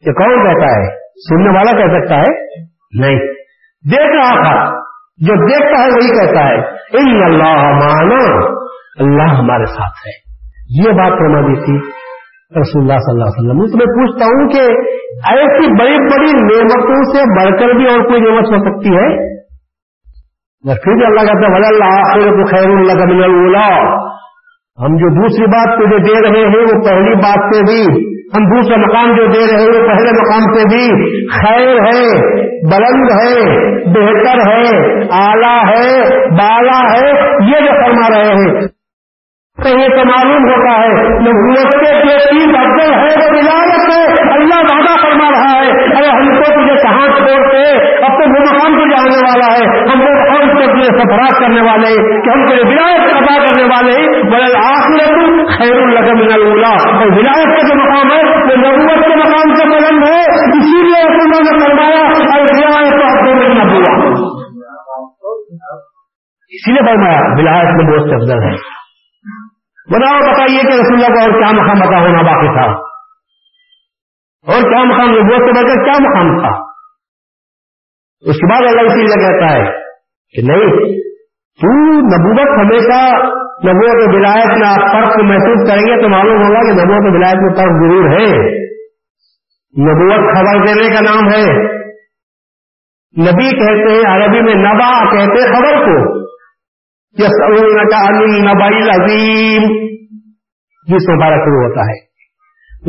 [0.08, 0.96] یہ کون کہتا ہے؟
[1.30, 2.62] سننے والا کہہ سکتا ہے؟
[3.00, 3.37] نہیں۔
[3.92, 4.80] دیکھ رہا تھا۔
[5.18, 8.46] جو دیکھتا ہے وہی کہتا ہے، ان اللہ مانا
[9.00, 10.28] اللہ ہمارے ساتھ ہے۔
[10.70, 11.90] یہ بات فرما دی تھی۔
[12.62, 14.62] رسول اللہ صلی اللہ علیہ وسلم، اس میں پوچھتا ہوں کہ
[15.30, 19.38] ایسی بڑی بڑی نعمتوں سے بڑھ کر بھی اور کوئی نعمت ہو سکتی ہے؟
[20.84, 24.07] پھر بھی اللہ کہتا ہے اللہ خیر اللہ کا
[24.82, 27.82] ہم جو دوسری بات تجھے دے رہے ہیں وہ پہلی بات سے بھی،
[28.38, 32.32] ہم دوسرا مقام جو دے رہے ہیں وہ پہلے مقام سے بھی۔ خیر ہے،
[32.72, 33.46] بلند ہے،
[33.86, 37.10] بہتر ہے آلہ ہے، بالا ہے،
[37.52, 38.68] یہ جو فرما رہے ہیں۔
[39.64, 44.56] کہیں تو معلوم ہوتا ہے نبوت کے جو تین افضل ہے وہ ولایت ہے، اللہ
[44.56, 47.64] وعدہ فرما رہا ہے۔ ارے ہم کو تجھے کہاں چھوڑتے؟
[48.06, 51.62] اب تو وہ مقام کو جانے والا ہے۔ ہم کو ہم کو تجھے سفرات کرنے
[51.62, 55.16] والے، کہ ہم تجھے ولایت ادا کرنے والے بڑے آخر
[55.58, 60.04] خیر الگم اللہ اور ولایت کا جو مقام ہے، وہ نبوت کے مقام سے بلند
[60.04, 60.22] ہے۔
[60.60, 62.08] اسی لیے نے فرمایا
[66.52, 68.56] اسی لیے فرمایا ولایت میں دوست افضل ہے
[69.92, 72.72] بتاؤ بتائیے کہ رسول اللہ کو اور کیا مقام بتا ہونا باقی تھا؟
[74.48, 76.68] اور کیا مقام یہ سے بڑھ کر کیا مقام تھا؟
[78.22, 79.87] اس کے بعد اللہ اسی لیے کہتا ہے
[80.34, 80.98] کہ نہیں،
[81.62, 83.28] تو نبوت ہمیشہ
[83.68, 87.54] نبوت ولایت میں آپ فرق محسوس کریں گے تو معلوم ہوگا کہ نبوت ولایت میں
[87.54, 88.58] فرق ضرور ہے۔
[89.80, 91.78] نبوت خبر دینے کا نام ہے۔
[93.20, 96.18] نبی کہتے ہیں، عربی میں نبا کہتے خبر کو۔
[97.20, 98.10] یس کا
[98.54, 99.88] نبائی عظیم
[100.88, 102.08] جس میں بارہ شروع ہوتا ہے۔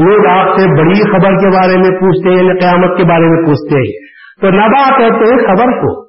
[0.02, 3.42] لوگ آپ سے بڑی خبر کے بارے میں پوچھتے ہیں یا قیامت کے بارے میں
[3.46, 4.06] پوچھتے ہیں۔
[4.40, 6.07] تو نبا کہتے ہیں خبر کو۔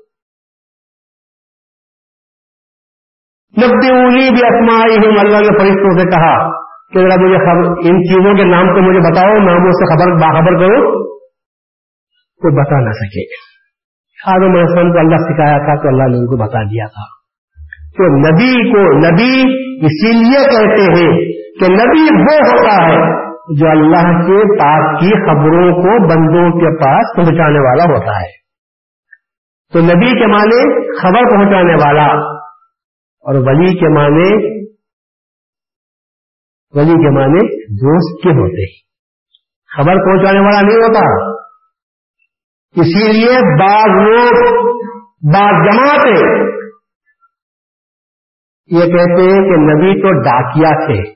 [3.59, 6.59] نبی اولی بھی اپنائی ہوں اللہ نے فرشتوں سے کہا
[6.93, 10.59] کہ ذرا مجھے خبر ان چیزوں کے نام کو مجھے بتاؤ، ناموں سے خبر، باخبر
[10.59, 11.09] کرو
[12.19, 13.49] تو بتا نہ سکے۔
[14.27, 17.19] آدم السلام کو اللہ سکھایا تھا تو اللہ نے ان کو بتا دیا تھا۔
[17.97, 19.41] تو نبی کو، نبی
[19.85, 21.17] اسی لیے کہتے ہیں
[21.59, 27.15] کہ نبی وہ ہوتا ہے جو اللہ کے پاس کی خبروں کو بندوں کے پاس
[27.15, 28.39] پہنچانے والا ہوتا ہے۔
[29.73, 32.38] تو نبی کے معنی خبر پہنچانے والا
[33.29, 34.59] اور ولی کے معنی
[36.75, 38.89] ولی کے معنی دوست کے ہوتے ہیں۔
[39.77, 41.29] خبر پہنچانے والا نہیں ہوتا۔
[42.81, 44.59] اسی لیے بعض لوگ،
[45.33, 46.49] بعض جماعتیں
[48.65, 51.13] یہ کہتے ہیں کہ نبی تو ڈاکیا تھے۔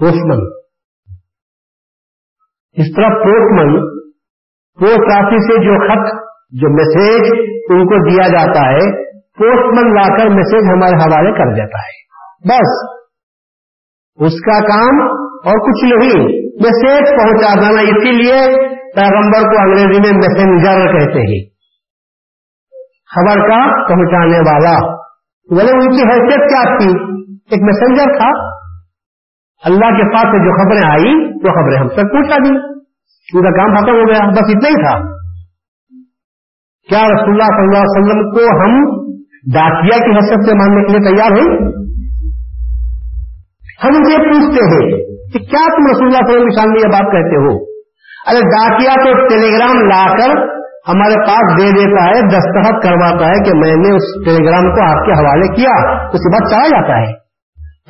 [0.00, 0.46] پوسٹمن۔
[2.72, 4.00] اس طرح پوسٹمن،
[4.80, 6.14] پوسٹ آفس سے جو خط،
[6.50, 7.30] جو میسج
[7.70, 9.09] ان کو دیا جاتا ہے
[9.40, 12.00] پوسٹ مین لا کر میسج ہمارے حوالے کر دیتا ہے۔
[12.44, 13.00] بس۔
[14.16, 20.18] اس کا کام اور کچھ نہیں۔ میسج پہنچا دینا۔ اسی لیے پیغمبر کو انگریزی میں
[20.18, 21.50] میسنجر کہتے ہیں۔
[23.14, 24.96] خبر کا پہنچانے والا۔
[25.50, 26.88] بولے، ان کی حیثیت کیا تھی؟
[27.50, 28.60] ایک میسنجر تھا۔
[29.64, 32.80] اللہ کے پاس سے جو خبریں آئی وہ خبریں ہم تک پوچھا دی۔
[33.34, 35.20] ان کا کام ختم ہو گیا۔ بس اتنا ہی تھا۔
[36.88, 39.00] کیا رسول اللہ صلی اللہ علیہ وسلم کو ہم
[39.46, 41.56] ڈاکیا کی حیثیت سے ماننے کے لیے تیار ہیں
[43.84, 44.90] ہم یہ پوچھتے ہیں
[45.32, 47.56] کہ کیا تم رسول اللہ صلی اللہ علیہ وسلم یہ بات کہتے ہو؟
[48.30, 53.42] ارے ڈاکیا تو ٹیلی گرام لا کر ہمارے پاس دے دیتا ہے، دستخط کرواتا ہے
[53.44, 56.68] کہ میں نے اس ٹیلی گرام کو آپ کے حوالے کیا، اس کے بعد چلا
[56.68, 57.20] جاتا ہے۔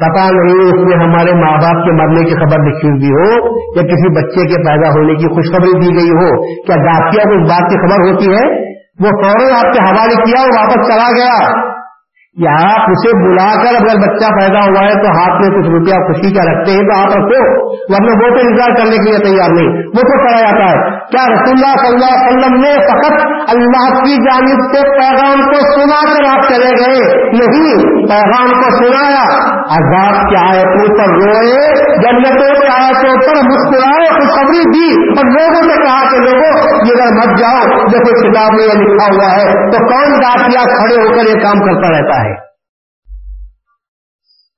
[0.01, 3.83] پتا نہیں اس میں ہمارے ماں باپ کے مرنے کی خبر لکھی ہوئی ہو یا
[3.83, 7.71] کسی بچے کے پیدا ہونے کی خوشخبری دی گئی ہو۔ کیا ڈاکیا کو اس بات
[7.71, 8.70] کی خبر ہوتی ہے؟
[9.01, 11.70] وہ فوراً آپ کے حوالے کیا اور واپس چلا گیا۔
[12.41, 15.95] یا آپ اسے بلا کر اگر بچہ پیدا ہوا ہے تو ہاتھ میں کچھ روپیہ
[15.95, 19.51] خوشی کا رکھتے ہیں تو آپ رکھو ورنہ وہ تو انتظار کرنے کے لیے تیار
[19.51, 23.27] نہیں۔ وہ تو کرا جاتا ہے۔ کیا رسول اللہ صلی اللہ علیہ وسلم نے فقط
[23.49, 29.51] اللہ کی جانب سے پیغام کو سنا کر آپ چلے گئے؟ نہیں، پیغام کو سنایا۔
[29.61, 35.75] عذاب کی آیتوں پر روئے، جنتوں کے آیتوں پر مسکرائے، خوشخبری دی۔ اور لوگوں نے
[35.75, 39.79] کہا کہ لوگوں، یہ اگر مت جاؤ۔ جیسے کتاب میں یہ لکھا ہوا ہے، تو
[39.79, 42.30] کون ڈاکیا کھڑے ہو کر یہ کام کرتا رہتا ہے؟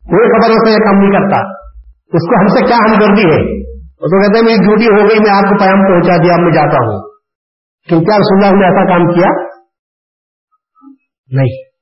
[0.03, 1.41] کوئی خبر اسے یہ کام نہیں کرتا۔
[2.07, 5.19] اس کو ہم سے کیا ہمدردی ہے؟ وہ تو کہتے ہیں میری ڈیوٹی ہو گئی،
[5.19, 7.11] میں آپ کو پیام پہنچا دیا میں جاتا ہوں۔
[7.89, 9.53] کیوں کیا رسول اللہ نے ایسا کام کیا؟
[11.31, 11.73] نہیں۔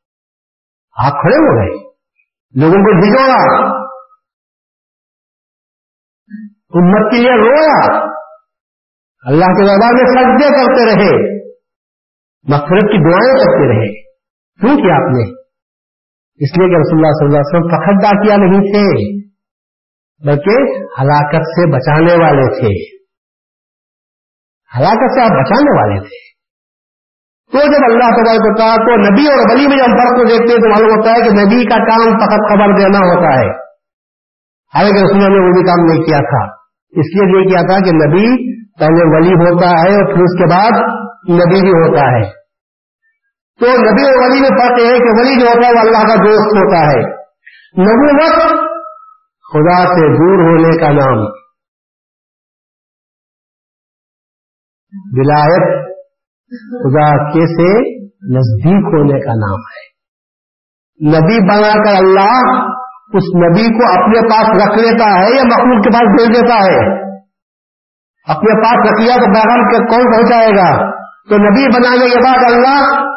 [1.06, 1.90] آپ کھڑے ہو گئے۔
[2.60, 3.80] لوگوں کو بھجوڑا
[6.74, 8.04] امت کے لیے رویا۔
[9.26, 11.40] اللہ کے دربار میں سجدے کرتے رہے۔
[12.48, 14.02] مغفرت کی دعائیں کرتے رہے۔
[14.60, 15.39] کیوں کیا آپ نے؟
[16.40, 19.20] اس لیے کہ رسول اللہ صلی اللہ علیہ وسلم فخر کیا نہیں تھے،
[20.26, 23.00] بلکہ ہلاکت سے بچانے والے تھے۔
[24.78, 26.30] ہلاکت سے آپ بچانے والے تھے۔
[27.52, 30.60] تو جب اللہ تبارک ہوتا تو نبی اور ولی میں جب فرق کو دیکھتے ہیں
[30.60, 33.50] تو معلوم ہوتا ہے کہ نبی کا کام فقط خبر دینا ہوتا ہے۔
[34.74, 36.54] حالانکہ رسول نے وہ بھی کام نہیں کیا تھا۔
[36.90, 40.50] اس لیے یہ کیا تھا کہ نبی پہلے ولی ہوتا ہے اور پھر اس کے
[40.50, 40.80] بعد
[41.30, 42.39] نبی بھی ہوتا ہے۔
[43.60, 45.98] تو نبی اور ولی میں فرق یہ ہے کہ ولی جو ہوتا ہے وہ اللہ
[45.98, 47.20] کا دوست ہوتا ہے۔
[47.82, 48.60] نبوت
[49.52, 51.40] خدا سے دور ہونے کا نام۔
[55.12, 55.90] ولایت
[56.58, 58.00] خدا کے سے
[58.38, 59.90] نزدیک ہونے کا نام ہے۔
[61.08, 62.60] نبی بنا کر اللہ
[63.12, 67.10] اس نبی کو اپنے پاس رکھ لیتا ہے یا مخلوق کے پاس بھیج دیتا ہے؟
[68.28, 70.90] اپنے پاس رکھ لیا تو پیغام کے کون پہنچائے گا؟
[71.28, 73.09] تو نبی بنانے کے بعد اللہ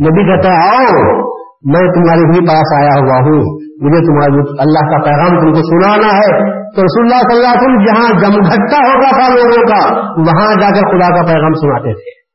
[0.00, 1.16] نبی کہتا ہے، آؤ،
[1.64, 3.40] میں تمہارے بھی پاس آیا ہوا ہوں۔
[3.80, 7.60] مجھے تمہارے اللہ کا پیغام تم کو سنانا ہے۔ تو رسول اللہ صلی اللہ علیہ
[7.60, 11.94] وسلم جہاں جم گھٹا ہوگا تھا لوگوں کا، وہاں جا کر خدا کا پیغام سناتے
[11.94, 12.26] تھے۔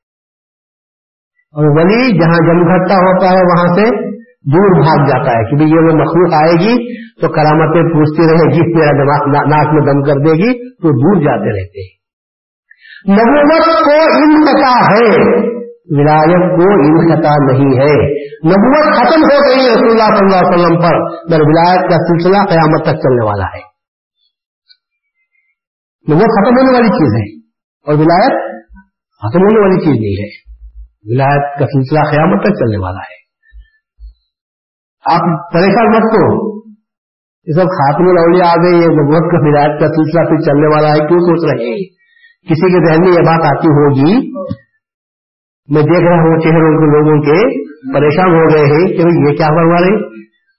[1.52, 4.11] اور ولی جہاں جمگٹا ہوتا ہے، وہاں سے
[4.46, 6.76] دور بھاگ جاتا ہے کہ یہ وہ مخلوق آئے گی
[7.22, 11.20] تو کرامتیں پوچھتی رہے گی، میرا دماغ ناک میں دم کر دے گی، تو دور
[11.22, 11.92] جاتے رہتے ہیں۔
[13.12, 15.12] نبوت کو انقطاع ہے،
[16.00, 17.94] ولایت کو انقطاع نہیں ہے۔
[18.48, 21.00] نبوت ختم ہو گئی رسول اللہ صلی اللہ علیہ وسلم پر
[21.30, 23.64] مگر ولایت کا سلسلہ قیامت تک چلنے والا ہے۔
[26.08, 27.26] نبوت ختم ہونے والی چیز ہے،
[27.88, 28.44] اور ولایت
[29.22, 30.30] ختم ہونے والی چیز نہیں ہے۔
[31.14, 33.21] ولایت کا سلسلہ قیامت تک چلنے والا ہے۔
[35.06, 36.24] آپ پریشان مت کو
[37.48, 40.88] یہ سب خاتم الاولیاء آ گئی، یہ نبوت کا ہدایت کا سلسلہ پھر چلنے والا
[40.88, 41.78] ہے۔ کیوں سوچ رہے ہیں؟
[42.50, 44.32] کسی کے ذہن میں یہ بات آتی ہوگی۔
[45.70, 47.38] میں دیکھ رہا ہوں چہرے کے لوگوں کے
[47.94, 50.10] پریشان ہو گئے ہیں کہ یہ کیا کروا رہے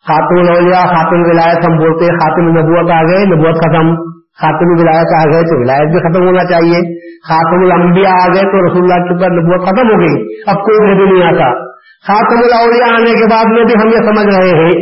[0.08, 5.14] خاتم الاولیاء خاتم ولایت ہم بولتے ہیں خاتم نبوت آ گئے، نبوت ختم۔ خاتم ولایت
[5.20, 9.04] آ گئے تو ولایت بھی ختم ہونا چاہیے۔ خاتم الانبیاء آ گئے تو رسول اللہ
[9.04, 11.71] کے اوپر نبوت ختم ہو گئی۔ اب کوئی بھی نہیں آتا
[12.08, 14.72] خاتم الاولیاء آنے کے بعد میں بھی ہم یہ سمجھ رہے ہیں،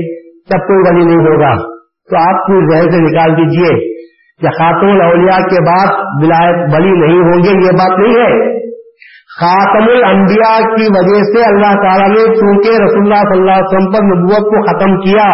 [0.53, 1.51] جب کوئی ولی نہیں ہوگا،
[2.11, 3.73] تو آپ پوری ذہن سے نکال دیجیے
[4.41, 8.61] کہ خاتم الاولیاء کے بعد ولایت بلی نہیں ہوں گے، یہ بات نہیں ہے۔
[9.41, 13.93] خاتم الانبیاء کی وجہ سے اللہ تعالیٰ نے چونکہ رسول اللہ صلی اللہ علیہ وسلم
[13.93, 15.29] پر نبوت کو ختم کیا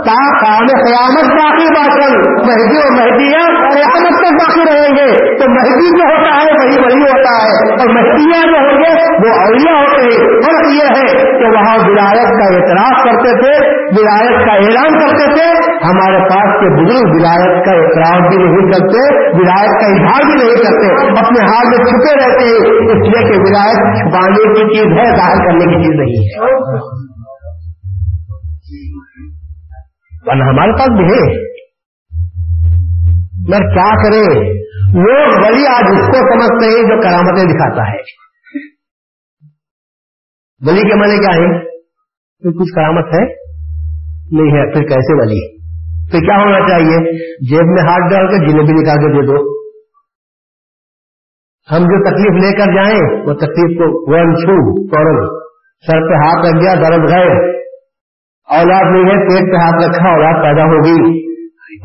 [0.00, 2.16] تا کام قیامت باقی باقی
[2.46, 3.30] مہدی و مہدی
[3.74, 7.94] قیامت تک باقی رہیں گے۔ تو مہدی جو ہوتا ہے، وہی وہی ہوتا ہے۔ اور
[7.94, 12.54] مہدیاں جو ہوں گے، وہ اولیاء ہوتے ہیں۔ فرق یہ ہے کہ وہاں ولایت کا
[12.54, 17.82] اعتراف کرتے تھے، ولایت کا اعلان کرتے تھے۔ ہمارے پاس کے بزرگ ولایت کا کا
[17.82, 22.44] اعتراف بھی نہیں کرتے، ولایت کا اظہار بھی نہیں کرتے، اپنے ہاتھ میں چھپے رہتے
[22.44, 26.50] ہیں، اس لیے کہ ولایت چھپانے کی چیز ہے، ظاہر کرنے کی چیز نہیں ہے۔
[30.42, 31.50] ہمارے پاس بھی ہے۔
[33.48, 34.54] مگر کیا کریں؟
[34.92, 37.96] لوگ ولی آج اس کو سمجھتے ہیں جو کرامتیں دکھاتا ہے۔
[40.66, 41.62] ولی کے معنی کیا ہے
[42.58, 43.24] کچھ کرامت ہے؟
[44.30, 45.59] نہیں ہے، پھر کیسے ولی؟ ہے
[46.12, 46.96] تو کیا ہونا چاہیے؟
[47.50, 49.60] جیب میں ہاتھ ڈال کے جنہیں نکال کے دے دو۔
[51.72, 55.26] ہم جو تکلیف لے کر جائیں، وہ تکلیف کو ون چھو، فوراً۔
[55.86, 57.60] سر پہ ہاتھ رکھ گیا، درد گئے
[58.50, 61.30] اولاد نہیں ہے، پیٹ پہ ہاتھ رکھا، اولاد پیدا ہو گئی۔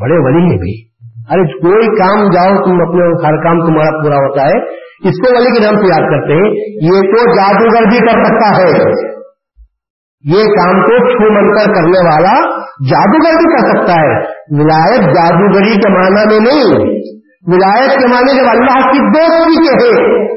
[0.00, 0.86] بڑے ولی ہیں بھی۔
[1.30, 4.76] ارے کوئی کام جاؤ، تم اپنے ہر کام تمہارا پورا ہوتا ہے۔
[5.08, 6.50] اس کو ولی کے نام سے یاد کرتے ہیں۔
[6.82, 9.15] یہ تو جادوگر بھی کر سکتا ہے۔
[10.26, 14.18] یہ کام کو چھو من کر کرنے والا جادوگر بھی کر سکتا ہے۔
[14.58, 16.86] ولایت جادوگری کے معنی میں نہیں۔
[17.52, 20.36] ولایت کے معنی جب اللہ کی دوستی کے ہے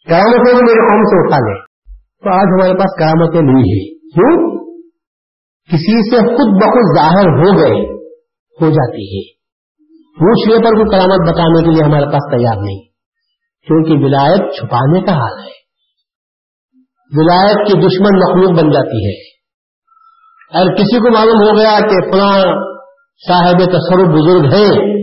[0.10, 1.60] کرامت کو میرے قوم سے اٹھا لے۔
[2.24, 4.66] تو آج ہمارے پاس کرامتیں نہیں ہیں۔ کیوں
[5.72, 7.94] کسی سے خود بخود ظاہر ہو گئے،
[8.62, 9.36] ہو جاتی ہے۔
[9.96, 12.84] پوچھنے پر کوئی کرامت بتانے کے لیے ہمارے پاس تیار نہیں،
[13.68, 15.66] کیونکہ ولایت چھپانے کا حال ہے۔
[17.18, 19.36] ولایت کی دشمن مخلوق بن جاتی ہے۔
[20.60, 22.40] اگر کسی کو معلوم ہو گیا کہ فلاں
[23.28, 24.96] صاحب تصور بزرگ ہیں،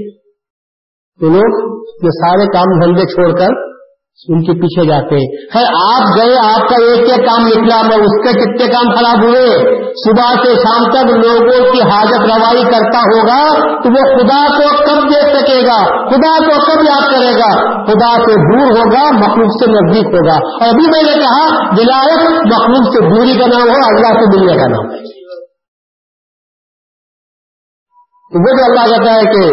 [1.20, 3.72] تو لوگ یہ سارے کام دھندے چھوڑ کر
[4.29, 5.16] ان کے پیچھے جاتے۔
[5.55, 9.25] ہیں آپ گئے، آپ کا ایک ایک کام نکلا، میں اس کے کتنے کام خراب
[9.25, 9.46] ہوئے؟
[10.05, 15.09] صبح سے شام تک لوگوں کی حاجت روائی کرتا ہوگا تو وہ خدا کو کب
[15.09, 19.70] دیکھ سکے گا؟ خدا کو کب یاد کرے گا؟ خدا سے دور ہوگا، مخلوق سے
[19.70, 24.20] نزدیک ہوگا۔ اور ابھی میں نے کہا، ولایت مخلوق سے دوری کا نام ہو اللہ
[24.20, 25.22] سے ملنے کا نام ہے۔
[28.35, 29.53] وہ جو اللہ کہتا ہے کہ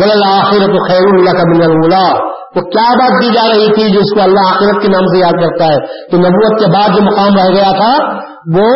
[0.00, 4.00] بل آخر تو خیر اللہ کا مل تو کیا بات دی جا رہی تھی جو
[4.00, 7.02] اس کو اللہ آخرت کے نام سے یاد کرتا ہے؟ تو نبوت کے بعد جو
[7.02, 8.14] مقام رہ گیا تھا،
[8.56, 8.66] وہ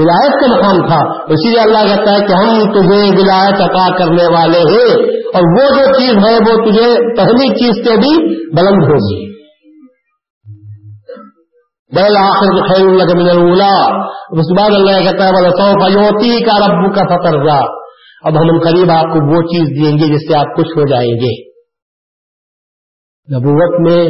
[0.00, 4.34] ولایت کا مقام تھا۔ اسی لیے اللہ کہتا ہے کہ ہم تجھے ولایت عطا کرنے
[4.34, 9.38] والے ہیں۔ اور وہ جو چیز ہے، وہ تجھے پہلی چیز سے بھی بلند ہوگی۔
[11.96, 16.66] بل آخر خیر اللہ من اولا اس بعد اللہ کہتا ہے بولے سو فیوتی کا
[16.66, 17.38] ربو کا فتر
[18.24, 21.10] اب ہم قریب آپ کو وہ چیز دیں گے جس سے آپ خوش ہو جائیں
[21.10, 21.47] گے۔
[23.36, 24.04] نبوت میں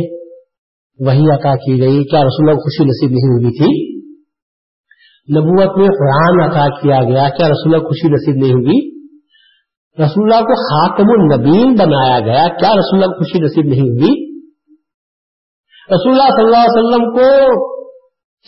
[1.06, 3.98] وہی عطا کی گئی۔ کیا رسول اللہ خوشی نصیب نہیں ہوئی تھی؟
[5.38, 8.98] نبوت میں قرآن عطا کیا گیا۔ کیا رسول اللہ خوشی نصیب نہیں ہوگی
[10.04, 14.28] رسول اللہ کو خاتم النبین بنایا گیا۔ کیا رسول اللہ خوشی نصیب نہیں ہوگی
[15.94, 17.28] رسول اللہ صلی اللہ علیہ وسلم کو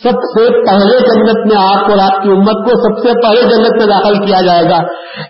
[0.03, 3.77] سب سے پہلے جنت میں آپ اور آپ کی امت کو سب سے پہلے جنت
[3.77, 4.83] میں داخل کیا جائے گا۔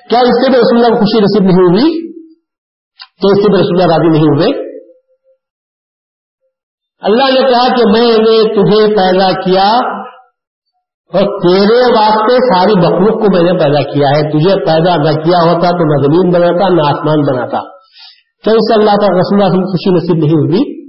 [0.09, 2.11] کیا اس سے بھی رسول اللہ کو خوشی نصیب نہیں ہوگی
[3.21, 4.70] کیا اس سے بھی رسول اللہ راضی نہیں ہوئے۔
[7.01, 9.69] اللہ نے کہا کہ میں نے تجھے پیدا کیا
[11.13, 15.37] اور تیرے واسطے ساری مخلوق کو میں نے پیدا کیا ہے۔ تجھے پیدا نہ کیا
[15.43, 17.59] ہوتا تو نہ زمین بناتا، نہ آسمان بناتا۔
[18.43, 20.81] کیا اس اللہ کا رسول اللہ خوشی نصیب نہیں ہوگی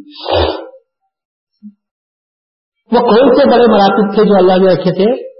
[2.93, 5.33] وہ کون سے بڑے مراتب تھے جو اللہ نے رکھے تھے؟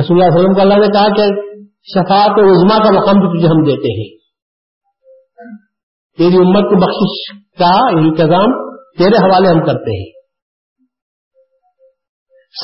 [0.00, 1.52] رسول اللہ علیہ وسلم کو اللہ نے کہا کہ
[1.94, 4.17] شفاعت و عزما کا مقام بھی تجھے ہم دیتے ہیں۔
[6.18, 10.12] تیری امت کو بخش کا انتظام تیرے حوالے ہم کرتے ہیں۔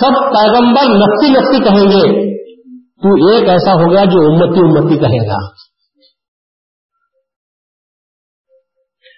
[0.01, 2.35] سب پیغمبر نفسی نفسی کہیں گے،
[2.79, 5.65] تو ایک ایسا ہو گیا جو امتی امتی کہے گا۔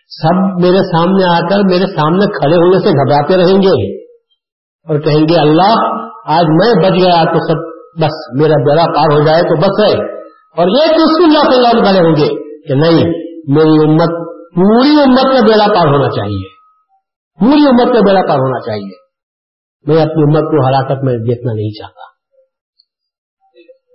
[0.09, 4.03] سب میرے سامنے آ کر میرے سامنے کھڑے ہونے سے گھبراتے رہیں گے
[4.89, 5.75] اور کہیں گے، اللہ،
[6.27, 10.17] آج میں بچ گیا تو سب، بس میرا بیڑا پار ہو جائے تو بس ہے۔
[10.57, 12.29] اور یہ تو اللہ سے اللہ کھڑے ہوں گے
[12.69, 13.05] کہ نہیں،
[13.49, 14.26] میری امت
[14.57, 16.49] پوری امت کا بیڑا پار ہونا چاہیے۔
[17.41, 19.07] پوری امت کا بیڑا پار ہونا چاہیے۔
[19.87, 22.17] میں اپنی امت کو ہلاکت میں دیکھنا نہیں چاہتا۔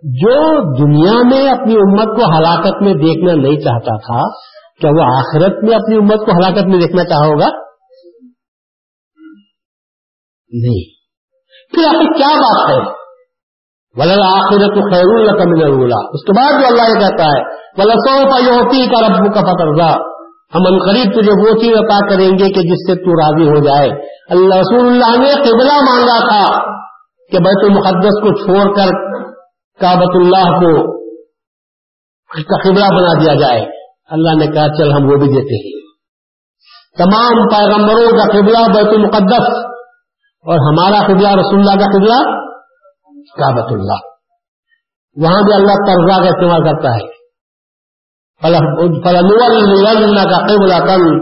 [0.04, 4.40] جو دنیا میں اپنی امت کو ہلاکت میں دیکھنا نہیں چاہتا تھا،
[4.82, 7.48] کیا وہ آخرت میں اپنی امت کو ہلاکت میں دیکھنا چاہا ہوگا؟
[10.54, 11.02] نہیں۔
[11.76, 13.02] پھر آخر کیا بات ہے؟
[13.96, 17.44] ولر آخرت خیر القم اللہ اس کے بعد جو اللہ یہ کہتا ہے
[17.78, 20.21] ولسو پوتی کا ربو کا فترزا
[20.56, 23.66] ہم ان قریب تجھے وہ چیز عطا کریں گے کہ جس سے تو راضی ہو
[23.66, 23.90] جائے۔
[24.30, 26.72] اللہ رسول اللہ نے قبلہ مانگا تھا
[27.32, 29.22] کہ بیت المقدس کو چھوڑ کر
[29.82, 31.02] کابت اللہ کو
[32.32, 33.66] کا قبلہ بنا دیا جائے۔
[34.10, 35.82] اللہ نے کہا، چل ہم وہ بھی دیتے ہیں۔
[36.98, 39.56] تمام پیغمبروں کا قبلہ بیت المقدس
[40.48, 42.42] اور ہمارا قبلہ رسول اللہ کا قبلہ
[43.40, 44.00] کابت اللہ۔
[45.16, 47.21] وہاں بھی اللہ قرضہ کا استعمال کرتا ہے۔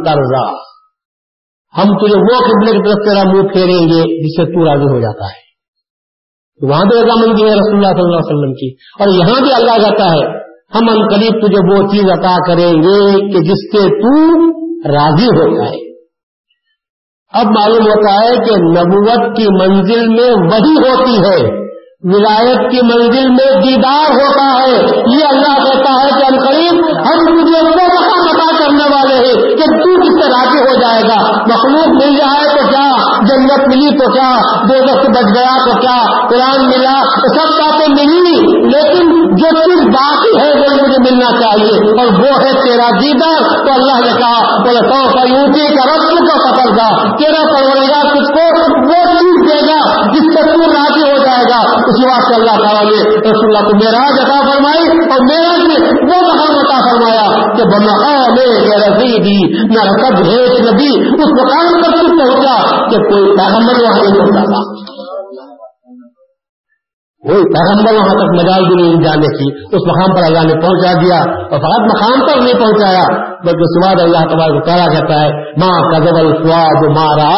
[0.05, 0.69] کا
[1.77, 4.99] ہم تجھے وہ قبلے کی طرف تیرا منہ پھیریں گے جس سے تو راضی ہو
[4.99, 5.49] جاتا ہے۔
[6.69, 9.89] وہاں بھی رضامندی ہے رسول اللہ صلی اللہ علیہ وسلم کی۔ اور یہاں بھی اللہ
[9.89, 10.39] کہتا ہے،
[10.75, 14.41] ہم ان قریب تجھے وہ چیز عطا کریں گے کہ جس سے تو
[14.91, 15.89] راضی ہو جائے۔
[17.33, 21.59] اب معلوم ہوتا ہے کہ نبوت کی منزل میں وہی ہوتی ہے،
[22.15, 27.65] ولایت کی منزل میں دیدار ہوتا ہے۔ یہ اللہ کہتا ہے کہ قریب ہم تجھے
[27.65, 31.87] وہ مقام عطا کرنے والے ہیں کہ تو کس سے راضی ہو جائے گا۔ مخلوق
[31.87, 34.31] مل جائے تو کیا؟ جنت ملی تو کیا؟
[34.61, 40.41] دو وقت بچ گیا تو کیا؟ قرآن ملا سب باتیں ملی، لیکن جو چیز باقی
[40.41, 44.79] ہے وہ مجھے ملنا چاہیے۔ اور وہ ہے تیرا دیدار تو اللہ نے کہا بولے
[44.79, 50.09] سو سیوتی کا رقم کا پکڑ گا تیرا پروڑے کچھ کو وہ چیز دے گا
[50.13, 50.68] جس سے تو
[51.89, 55.89] جائے گا اسی اللہ تعالیٰ نے رسول اللہ کو میرا عطا فرمائی اور میرا نے
[55.89, 59.19] وہ مقام عطا فرمایا کہ بنا میں رسی
[59.63, 64.43] نہ رقب بھیج نبی۔ اس مقام پر کچھ پہنچا کہ کوئی پیغمبر وہاں نہیں پہنچا
[64.43, 64.88] تھا۔
[67.27, 70.91] کوئی پیغمبر وہاں تک مجال بھی نہیں جانے کی، اس مقام پر اللہ نے پہنچا
[71.01, 73.01] دیا اور فقط مقام پر نہیں پہنچایا،
[73.43, 77.33] بلکہ سواد اللہ تبارک تعالیٰ کہتا ہے ماں قدب الفواد مارا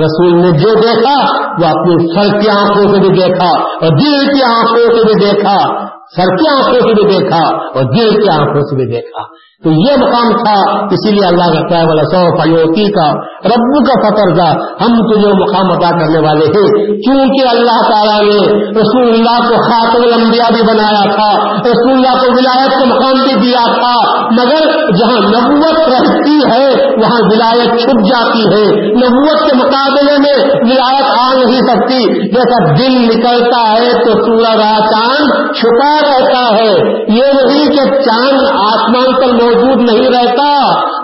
[0.00, 1.14] رسول نے جو دیکھا،
[1.60, 5.79] وہ اپنی سر کی آنکھوں سے بھی دیکھا اور دل کی آنکھوں سے بھی دیکھا۔
[6.16, 9.22] سر کی آنکھوں سے بھی دیکھا اور دل کی آنکھوں سے بھی دیکھا۔
[9.64, 13.08] تو یہ مقام تھا، اسی لیے اللہ کا کیا بولا سو فیوتی کا
[13.44, 18.70] ربو کا فطر کا ہم تجھے مقام ادا کرنے والے ہیں۔ کیونکہ اللہ تعالیٰ نے
[18.70, 23.34] رسول اللہ کو خاتم الانبیاء بھی بنایا تھا، رسول اللہ کو ولایت کا مقام بھی
[23.34, 30.12] دیا تھا، مگر جہاں نبوت رہتی ہے، وہاں ولایت چھپ جاتی ہے۔ نبوت کے مقابلے
[30.18, 36.70] میں ولایت آ نہیں سکتی۔ جیسا دل نکلتا ہے تو سورج چاند چھپا رہتا ہے۔
[37.16, 40.50] یہ نہیں کہ چاند آسمان پر موجود نہیں رہتا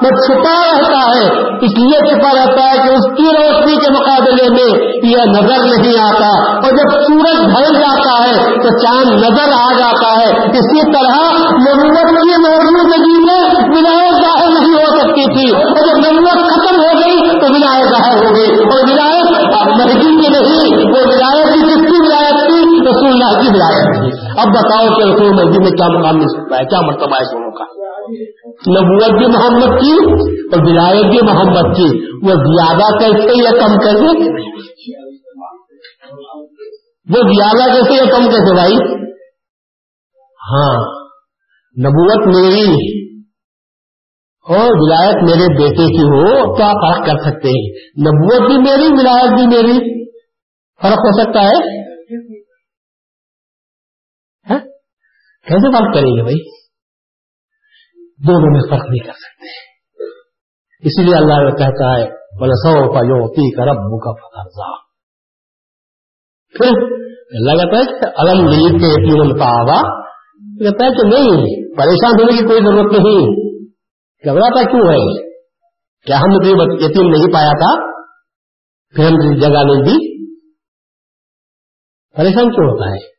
[0.02, 4.50] وہ چھپا رہتا ہے۔ اس لیے چھپا رہتا ہے کہ اس کی روشنی کے مقابلے
[4.50, 9.72] میں یہ نظر نہیں آتا۔ اور جب سورج ڈھل جاتا ہے تو چاند نظر آ
[9.78, 13.40] جاتا ہے۔ اسی طرح نبوت کی موجودگی میں
[13.76, 18.16] ولایت ظاہر نہیں ہو سکتی تھی۔ اور جب نبوت ختم ہو گئی تو ولایت ظاہر
[18.16, 21.35] ہو گئی۔ اور ولایت مہدی کی نہیں، وہ ولایت
[23.40, 26.80] کی ولایت تھی اب بتاؤ کہ رسول مہدی میں کیا مقام مل سکتا ہے؟ کیا
[26.80, 27.64] مرتبہ ہے دونوں کا؟
[28.70, 29.92] نبوت بھی محمد کی
[30.30, 34.30] اور ولایت بھی محمد کی۔ وہ زیادہ کیسے یا کم کیسے؟
[37.10, 38.74] وہ زیادہ کیسے یا کم کیسے بھائی؟
[40.52, 41.06] ہاں
[41.80, 43.06] نبوت میری
[44.48, 48.92] اور ولایت میرے بیٹے کی ہو تو آپ فرق کر سکتے ہیں۔ نبوت بھی میری،
[48.92, 49.96] ولایت بھی میری۔
[50.82, 51.85] فرق ہو سکتا ہے؟
[55.46, 56.56] کیسے فرق کریں گے بھائی؟
[58.26, 59.66] دونوں میں فرق نہیں کر سکتے۔
[60.80, 64.86] اسی لیے اللہ کہتا ہے بولے سو کا یو پی کا رب کا فتح
[66.58, 70.06] پھر اللہ کہتا ہے کہ الم لیب کے یتیم پاوا
[70.62, 73.46] کہتا ہے کہ نہیں، پریشان ہونے کی کوئی ضرورت نہیں۔
[74.26, 75.30] گھبراتا کیوں ہے؟
[76.06, 76.48] کیا ہم نے
[76.84, 77.92] یتیم نہیں پایا تھا؟
[78.94, 80.26] پھر ہم جگہ نہیں دی۔
[82.16, 83.15] پریشان کیوں ہوتا ہے؟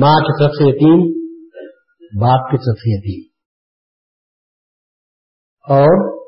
[0.00, 1.24] ماں کی طرف سے یتیم،
[2.20, 3.30] باپ کی طرف سے یتیم۔
[5.60, 6.18] اور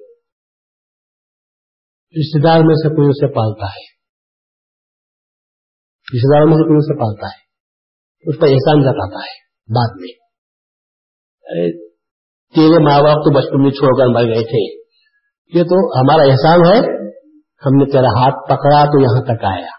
[2.06, 3.94] رشتے دار میں سے کوئی اسے پالتا ہے۔
[5.98, 7.42] رشتے داروں میں سے کوئی اسے پالتا ہے۔
[8.30, 11.95] اس کا احسان جتاتا ہے۔ بعد میں۔
[12.56, 14.86] تیرے ماں باپ تو بچپن میں چھوڑ کر مر گئے تھے۔
[15.58, 17.06] یہ تو ہمارا احسان ہے۔
[17.66, 19.76] ہم نے تیرا ہاتھ پکڑا تو یہاں تک آیا۔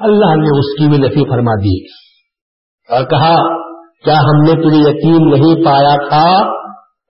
[0.00, 1.84] اللہ نے اس کی بھی نفی فرما دی۔
[2.92, 3.64] اور کہا،
[4.04, 6.50] کیا ہم نے تجھے یتیم نہیں پایا تھا؟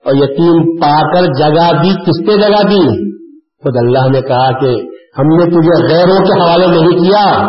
[0.05, 3.11] اور یتیم پا کر جگہ دی، کس پہ جگہ دی؟
[3.41, 4.67] خود اللہ نے کہا کہ
[5.19, 7.47] ہم نے تجھے غیروں کے حوالے نہیں کیا،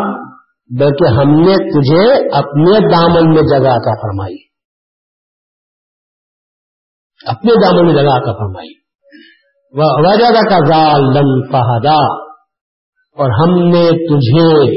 [0.79, 4.46] بلکہ ہم نے تجھے اپنے دامن میں جگہ کا فرمائی۔
[7.27, 8.73] اپنے دامن میں جگہ کا فرمائی۔
[9.81, 12.27] وجہ کا زال لم فہدا۔
[13.17, 14.71] اور ہم نے تجھے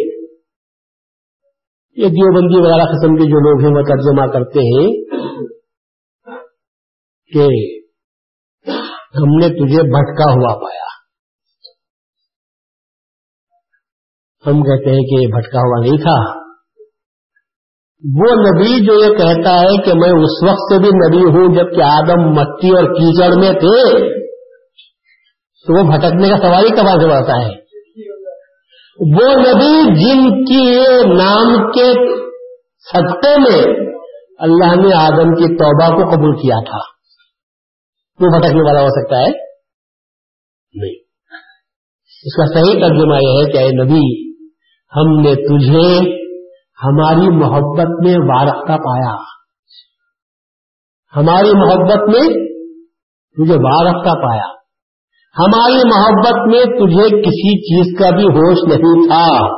[1.97, 5.05] یہ دیوبندی وغیرہ قسم کے جو لوگ ہیں، وہ ترجمہ کرتے ہیں
[7.33, 7.45] کہ
[9.17, 10.91] ہم نے تجھے بھٹکا ہوا پایا۔
[14.47, 16.40] ہم کہتے ہیں کہ یہ بھٹکا ہوا نہیں تھا۔
[18.05, 21.83] وہ نبی جو یہ کہتا ہے کہ میں اس وقت سے بھی نبی ہوں جبکہ
[21.83, 23.99] آدم مٹی اور کیچڑ میں تھے،
[25.67, 27.51] تو وہ بھٹکنے کا سوال ہی کبا سے بڑھتا ہے؟
[29.17, 30.81] وہ نبی جن کی
[31.15, 32.17] نام کے
[32.79, 33.89] صدقے میں
[34.39, 36.79] اللہ نے آدم کی توبہ کو قبول کیا تھا۔
[38.21, 39.31] وہ بھٹکنے والا ہو سکتا ہے؟
[40.75, 40.95] نہیں۔
[42.25, 44.31] اس کا صحیح ترجمہ یہ ہے کہ اے نبی،
[44.97, 46.20] ہم نے تجھے
[46.85, 49.17] ہماری محبت میں وارختہ پایا۔
[51.17, 52.29] ہماری محبت میں
[53.37, 54.61] تجھے وارختہ پایا۔
[55.39, 59.49] ہماری محبت میں تجھے کسی چیز کا بھی ہوش نہیں تھا۔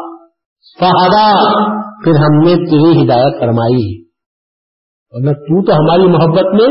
[0.81, 1.35] فہدا،
[2.05, 4.03] پھر ہم نے تجھے ہدایت فرمائی۔
[5.11, 6.69] اور تو تو ہماری محبت میں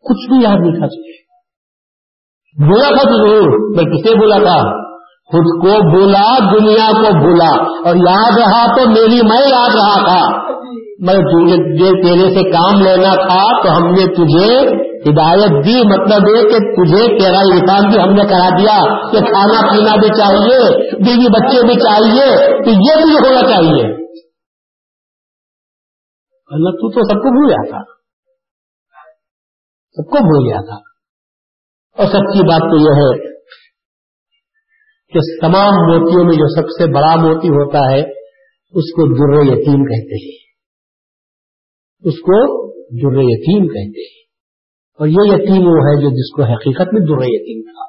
[0.00, 1.22] کچھ بھی یاد نہیں تھا تجھے۔
[2.66, 4.81] بولا تھا ضرور، میں کسے بولا تھا؟
[5.24, 10.52] خود کو بھولا، دنیا کو بھولا۔ اور یاد رہا تو میری میں یاد رہا تھا۔
[10.98, 16.42] میں تجھے تیرے سے کام لینا تھا تو ہم نے تجھے ہدایت دی۔ مطلب یہ
[16.42, 21.26] کہ تجھے تیرا انسان بھی ہم نے کرا دیا۔ کہ کھانا پینا بھی چاہیے، بیوی
[21.28, 23.84] بچے بھی چاہیے، تو یہ بھی ہونا چاہیے۔
[26.50, 27.92] اللہ تو تو سب کو بھول گیا تھا۔
[29.92, 30.76] سب کو بھول گیا تھا۔
[31.98, 33.31] اور سچی بات تو یہ ہے
[35.12, 38.00] کہ تمام موتیوں میں جو سب سے بڑا موتی ہوتا ہے،
[38.74, 40.52] اس کو در یتیم کہتے ہیں۔
[42.00, 44.22] اس کو در یتیم کہتے ہیں۔
[44.92, 47.84] اور یہ یتیم وہ ہے جو جس کو حقیقت میں در یتیم تھا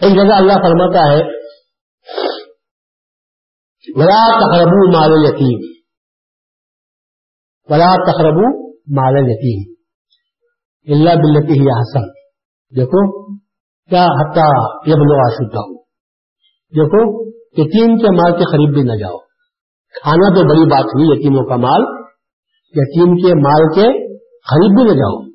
[0.00, 1.44] ایک جگہ اللہ فرماتا ہے
[3.96, 5.72] بلا تقربو مال یتیم
[7.68, 9.73] بلا تقربو مال یتیم
[10.88, 12.08] اللہ بلتی ہی حسن
[12.76, 13.34] دیکھو
[13.90, 14.40] کیا حتہ
[14.86, 15.74] یہ بلو آشدہ ہوں
[16.76, 19.18] دیکھو یتیم کے مال کے قریب بھی نہ جاؤ۔
[20.02, 21.82] کھانا تو بڑی بات ہوئی یتیموں کا مال۔
[22.74, 25.26] یتیم کے مال کے قریب بھی نہ جاؤ۔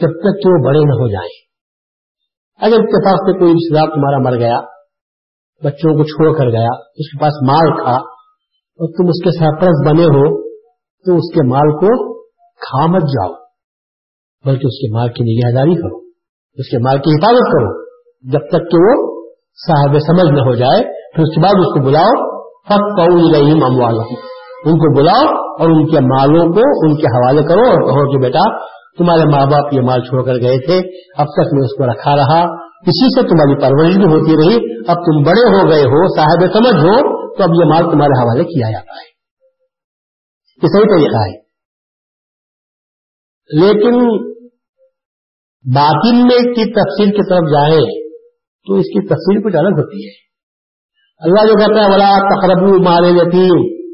[0.00, 1.44] جب تک کہ وہ بڑے نہ ہو جائیں۔
[2.60, 4.60] اگر اس کے پاس سے کوئی رشتے دار تمہارا مر گیا،
[5.64, 7.96] بچوں کو چھوڑ کر گیا، اس کے پاس مال تھا
[8.76, 10.42] اور تم اس کے سرپرست بنے ہو،
[11.04, 13.43] تو اس کے مال کو کھا مت جاؤ۔
[14.44, 15.98] بلکہ اس کے مال کی نگہداری کرو،
[16.54, 17.84] اس کے مال کی حفاظت کرو۔
[18.32, 19.24] جب تک کہ وہ
[19.66, 20.82] صاحب سمجھ نہ ہو جائے،
[21.14, 22.34] پھر اس کے بعد اس کو بلاؤ۔
[23.32, 23.98] رہی اموال
[24.64, 28.18] ان کو بلاؤ اور ان کے مالوں کو ان کے حوالے کرو اور کہو کہ
[28.18, 28.58] بیٹا،
[28.98, 30.76] تمہارے ماں باپ یہ مال چھوڑ کر گئے تھے،
[31.16, 34.96] اب تک میں اس کو رکھا رہا۔ کسی سے تمہاری پرورش بھی ہوتی رہی۔ اب
[34.96, 38.70] تم بڑے ہو گئے ہو، صاحب سمجھ ہو، تو اب یہ مال تمہارے حوالے کیا
[38.70, 39.14] جاتا ہے۔
[40.62, 41.44] یہ صحیح طریقہ ہے۔
[43.60, 44.24] لیکن
[45.74, 48.04] باطن میں کی تفصیل کی طرف جائے
[48.66, 50.24] تو اس کی تفصیل کچھ الگ ہوتی ہے۔
[51.20, 53.84] اللہ جو کہتا ہے بلا تقرب مال یتیم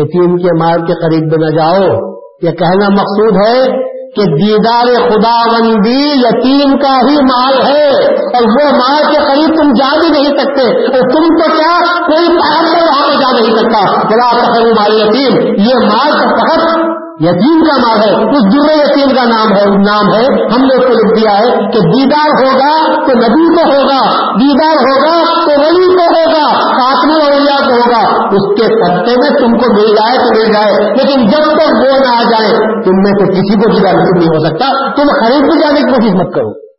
[0.00, 2.10] یتیم کے مال کے قریب نہ جاؤ۔
[2.42, 8.76] یہ کہنا مقصود ہے کہ دیدار خدا بندی یتیم کا ہی مال ہے اور وہ
[8.76, 12.84] مال کے قریب تم جا بھی نہیں سکتے۔ اور تم تو کیا کوئی پہاڑ سے
[12.84, 17.76] وہاں پہ جا نہیں سکتا۔ بلا تقرب مال یتیم یہ مال تو فقط یتیم کا
[17.76, 21.20] مال ہے، اس در یتیم کا نام ہے نام ہے، ہم نے اس کو لکھ
[21.20, 24.00] دیا ہے کہ دیدار ہوگا تو نبی کو ہوگا،
[24.34, 29.58] دیدار ہوگا تو ولی کو ہوگا ساتویں اولیا کو ہوگا۔ اس کے سستے میں تم
[29.58, 33.12] کو مل جائے تو مل جائے، لیکن جب تک وہ نہ آ جائے، تم میں
[33.12, 36.70] سے کسی کو دیدار نہیں ہو سکتا۔ تم خرید بھی جانے کی کوشش مت کرو۔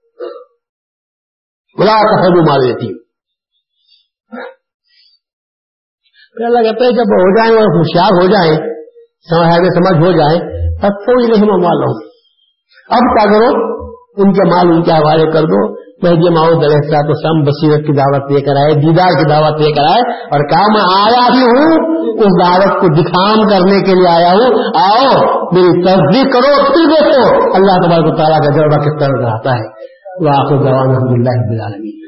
[1.79, 2.97] بلا کر مال یتیم
[6.35, 8.80] پہلا کہتا ہے جب ہو جائیں اور ہوشیار ہو جائیں
[9.59, 10.39] سمجھ ہو جائے۔
[10.81, 12.07] تب کوئی نہیں منگوا لو
[12.89, 13.81] اب کیا کرو؟
[14.17, 17.87] ان کے مال ان کے حوالے کر دو۔ مہدی محمود علیہ السلام تو سم بصیرت
[17.87, 21.37] کی دعوت لے کر آئے، دیدار کی دعوت لے کر آئے۔ اور کہا، میں آیا
[21.37, 26.73] ہی ہوں، اس دعوت کو دکھام کرنے کے لیے آیا ہوں۔ آؤ، میری تصدیق کرو
[26.73, 29.65] پھر دیکھو۔ اللہ تبارک تعالیٰ کا جڑبہ کس طرح آتا ہے۔
[30.23, 32.00] وہ آپ کو الحمد للہ